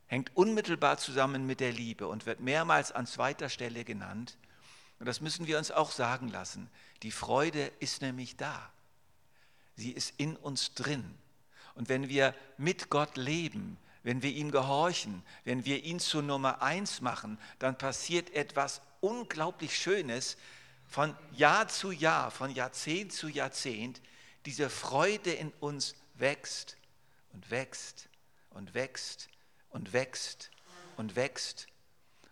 hängt 0.07 0.35
unmittelbar 0.35 0.97
zusammen 0.97 1.45
mit 1.45 1.59
der 1.59 1.71
Liebe 1.71 2.07
und 2.07 2.25
wird 2.25 2.39
mehrmals 2.39 2.91
an 2.91 3.05
zweiter 3.05 3.49
Stelle 3.49 3.83
genannt. 3.85 4.37
Und 4.99 5.05
das 5.05 5.21
müssen 5.21 5.47
wir 5.47 5.57
uns 5.57 5.71
auch 5.71 5.91
sagen 5.91 6.29
lassen. 6.29 6.69
Die 7.03 7.11
Freude 7.11 7.71
ist 7.79 8.01
nämlich 8.01 8.35
da. 8.35 8.71
Sie 9.75 9.91
ist 9.91 10.13
in 10.17 10.35
uns 10.35 10.73
drin. 10.73 11.17
Und 11.75 11.87
wenn 11.87 12.09
wir 12.09 12.35
mit 12.57 12.89
Gott 12.89 13.15
leben, 13.15 13.77
wenn 14.03 14.21
wir 14.21 14.31
ihm 14.31 14.51
gehorchen, 14.51 15.23
wenn 15.45 15.63
wir 15.65 15.83
ihn 15.83 15.99
zur 15.99 16.21
Nummer 16.21 16.61
eins 16.61 17.01
machen, 17.01 17.37
dann 17.59 17.77
passiert 17.77 18.33
etwas 18.33 18.81
unglaublich 18.99 19.77
Schönes 19.77 20.37
von 20.87 21.15
Jahr 21.31 21.67
zu 21.67 21.91
Jahr, 21.91 22.31
von 22.31 22.51
Jahrzehnt 22.51 23.13
zu 23.13 23.29
Jahrzehnt. 23.29 24.01
Diese 24.45 24.69
Freude 24.69 25.31
in 25.31 25.53
uns 25.59 25.95
wächst 26.19 26.77
und 27.34 27.51
wächst 27.51 28.10
und 28.49 28.73
wächst 28.73 29.29
und 29.69 29.93
wächst 29.93 30.51
und 30.97 31.15
wächst. 31.15 31.67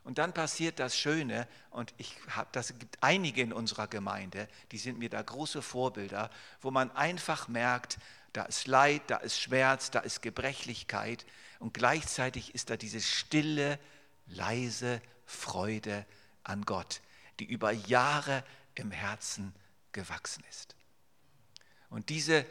Und 0.04 0.20
dann 0.20 0.34
passiert 0.34 0.80
das 0.80 0.98
Schöne, 0.98 1.48
und 1.70 1.94
ich 1.98 2.16
habe, 2.30 2.48
das 2.54 2.80
gibt 2.80 2.98
einige 3.02 3.42
in 3.42 3.52
unserer 3.52 3.88
Gemeinde, 3.88 4.48
die 4.72 4.78
sind 4.78 4.98
mir 5.00 5.10
da 5.10 5.22
große 5.22 5.62
Vorbilder, 5.62 6.32
wo 6.62 6.72
man 6.72 6.92
einfach 6.92 7.50
merkt, 7.50 7.98
da 8.32 8.44
ist 8.44 8.68
Leid, 8.68 9.02
da 9.08 9.18
ist 9.18 9.40
Schmerz, 9.40 9.92
da 9.92 10.00
ist 10.00 10.22
Gebrechlichkeit 10.22 11.26
und 11.60 11.74
gleichzeitig 11.74 12.56
ist 12.56 12.70
da 12.70 12.78
diese 12.78 13.02
stille, 13.02 13.80
leise 14.28 15.02
Freude 15.26 16.06
an 16.44 16.64
Gott, 16.64 17.02
die 17.40 17.46
über 17.46 17.72
Jahre 17.72 18.46
im 18.76 18.92
Herzen 18.92 19.54
gewachsen 19.92 20.44
ist. 20.50 20.76
Und 21.90 22.10
diese 22.10 22.46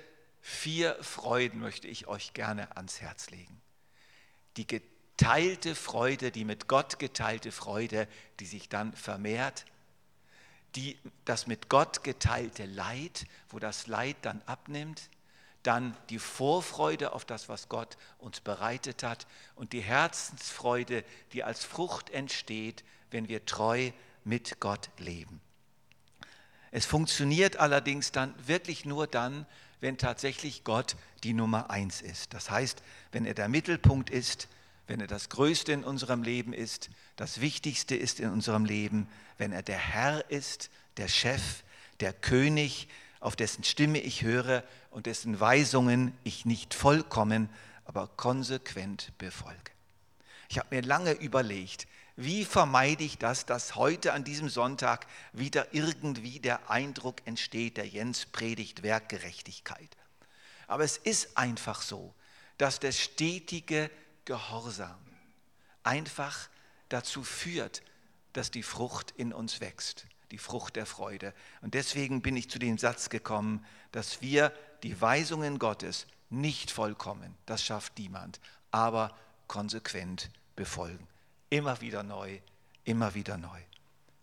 vier 0.47 0.97
Freuden 1.03 1.59
möchte 1.59 1.89
ich 1.89 2.07
euch 2.07 2.33
gerne 2.33 2.77
ans 2.77 3.01
Herz 3.01 3.31
legen. 3.31 3.61
Die 4.57 4.67
geteilte 4.67 5.75
Freude, 5.75 6.31
die 6.31 6.45
mit 6.45 6.69
Gott 6.69 7.01
geteilte 7.01 7.51
Freude, 7.51 8.07
die 8.39 8.47
sich 8.47 8.69
dann 8.69 8.93
vermehrt. 8.93 9.65
Die, 10.77 10.97
das 11.25 11.49
mit 11.49 11.69
Gott 11.69 12.05
geteilte 12.05 12.65
Leid, 12.65 13.27
wo 13.49 13.59
das 13.59 13.89
Leid 13.89 14.19
dann 14.23 14.41
abnimmt. 14.47 15.11
Dann 15.65 15.97
die 16.11 16.21
Vorfreude 16.21 17.13
auf 17.13 17.25
das, 17.25 17.49
was 17.49 17.69
Gott 17.69 17.97
uns 18.19 18.39
bereitet 18.39 19.03
hat. 19.03 19.27
Und 19.57 19.73
die 19.73 19.81
Herzensfreude, 19.81 21.03
die 21.33 21.43
als 21.43 21.65
Frucht 21.65 22.09
entsteht, 22.11 22.85
wenn 23.11 23.29
wir 23.29 23.47
treu 23.47 23.91
mit 24.23 24.61
Gott 24.61 24.91
leben. 24.99 25.41
Es 26.71 26.87
funktioniert 26.87 27.57
allerdings 27.57 28.13
dann 28.13 28.33
wirklich 28.47 28.85
nur 28.85 29.09
dann, 29.09 29.45
wenn 29.81 29.99
tatsächlich 29.99 30.65
Gott 30.65 30.97
die 31.23 31.35
Nummer 31.35 31.71
eins 31.71 32.01
ist. 32.01 32.35
Das 32.35 32.51
heißt, 32.51 32.83
wenn 33.13 33.27
er 33.27 33.35
der 33.35 33.49
Mittelpunkt 33.49 34.11
ist, 34.11 34.49
wenn 34.87 35.01
er 35.01 35.07
das 35.07 35.29
Größte 35.29 35.73
in 35.73 35.85
unserem 35.85 36.23
Leben 36.23 36.53
ist, 36.53 36.91
das 37.17 37.41
Wichtigste 37.41 37.97
ist 37.97 38.21
in 38.21 38.31
unserem 38.31 38.65
Leben, 38.65 39.09
wenn 39.39 39.53
er 39.53 39.63
der 39.63 39.79
Herr 39.79 40.31
ist, 40.31 40.71
der 40.97 41.09
Chef, 41.09 41.65
der 42.01 42.13
König, 42.13 42.89
auf 43.21 43.37
dessen 43.37 43.65
Stimme 43.65 43.99
ich 43.99 44.23
höre 44.23 44.63
und 44.91 45.07
dessen 45.07 45.41
Weisungen 45.41 46.17
ich 46.23 46.45
nicht 46.45 46.75
vollkommen, 46.75 47.49
aber 47.85 48.09
konsequent 48.17 49.13
befolge. 49.19 49.73
Ich 50.49 50.59
habe 50.59 50.75
mir 50.75 50.83
lange 50.83 51.13
überlegt, 51.13 51.87
wie 52.17 52.47
vermeide 52.47 53.05
ich 53.05 53.19
das, 53.19 53.45
dass 53.45 53.75
heute 53.75 54.15
an 54.15 54.25
diesem 54.25 54.49
Sonntag 54.49 55.07
wieder 55.33 55.75
irgendwie 55.75 56.41
der 56.41 56.71
Eindruck 56.71 57.27
entsteht, 57.27 57.77
der 57.77 57.87
Jens 57.87 58.25
predigt 58.25 58.83
Werkgerechtigkeit. 58.83 59.97
Aber 60.67 60.83
es 60.83 60.97
ist 60.97 61.37
einfach 61.37 61.83
so, 61.83 62.15
dass 62.57 62.81
der 62.81 62.93
stetige 62.93 63.91
Gehorsam 64.25 64.99
einfach 65.83 66.49
dazu 66.89 67.23
führt, 67.23 67.83
dass 68.33 68.51
die 68.51 68.63
Frucht 68.63 69.13
in 69.17 69.33
uns 69.33 69.61
wächst, 69.61 70.07
die 70.31 70.39
Frucht 70.39 70.77
der 70.77 70.87
Freude. 70.87 71.35
Und 71.61 71.75
deswegen 71.75 72.23
bin 72.23 72.37
ich 72.37 72.51
zu 72.51 72.59
dem 72.59 72.79
Satz 72.79 73.11
gekommen, 73.11 73.65
dass 73.93 74.23
wir 74.23 74.53
die 74.83 75.01
Weisungen 75.01 75.59
Gottes 75.59 76.07
nicht 76.31 76.71
vollkommen, 76.71 77.37
das 77.47 77.63
schafft 77.63 77.99
niemand, 77.99 78.41
aber 78.71 79.17
konsequent 79.47 80.31
befolgen. 80.57 81.07
Immer 81.51 81.81
wieder 81.81 82.03
neu, 82.03 82.41
immer 82.85 83.15
wieder 83.15 83.37
neu. 83.37 83.61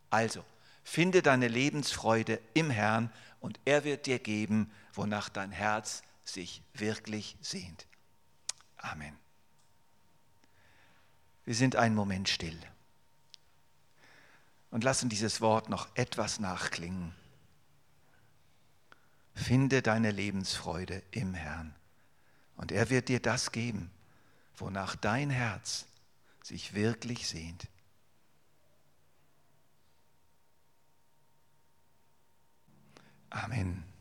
Also, 0.09 0.43
finde 0.83 1.21
deine 1.21 1.47
Lebensfreude 1.47 2.39
im 2.53 2.69
Herrn 2.69 3.11
und 3.39 3.59
er 3.65 3.83
wird 3.83 4.05
dir 4.05 4.19
geben, 4.19 4.71
wonach 4.93 5.29
dein 5.29 5.51
Herz 5.51 6.03
sich 6.23 6.61
wirklich 6.73 7.37
sehnt. 7.41 7.87
Amen. 8.77 9.17
Wir 11.45 11.55
sind 11.55 11.75
einen 11.75 11.95
Moment 11.95 12.29
still 12.29 12.57
und 14.71 14.83
lassen 14.83 15.09
dieses 15.09 15.41
Wort 15.41 15.69
noch 15.69 15.87
etwas 15.95 16.39
nachklingen. 16.39 17.13
Finde 19.35 19.81
deine 19.81 20.11
Lebensfreude 20.11 21.03
im 21.11 21.33
Herrn 21.33 21.75
und 22.55 22.71
er 22.71 22.89
wird 22.89 23.09
dir 23.09 23.19
das 23.19 23.51
geben, 23.51 23.91
wonach 24.57 24.95
dein 24.95 25.29
Herz 25.29 25.85
sich 26.43 26.73
wirklich 26.73 27.27
sehnt. 27.27 27.67
Amen. 33.29 33.92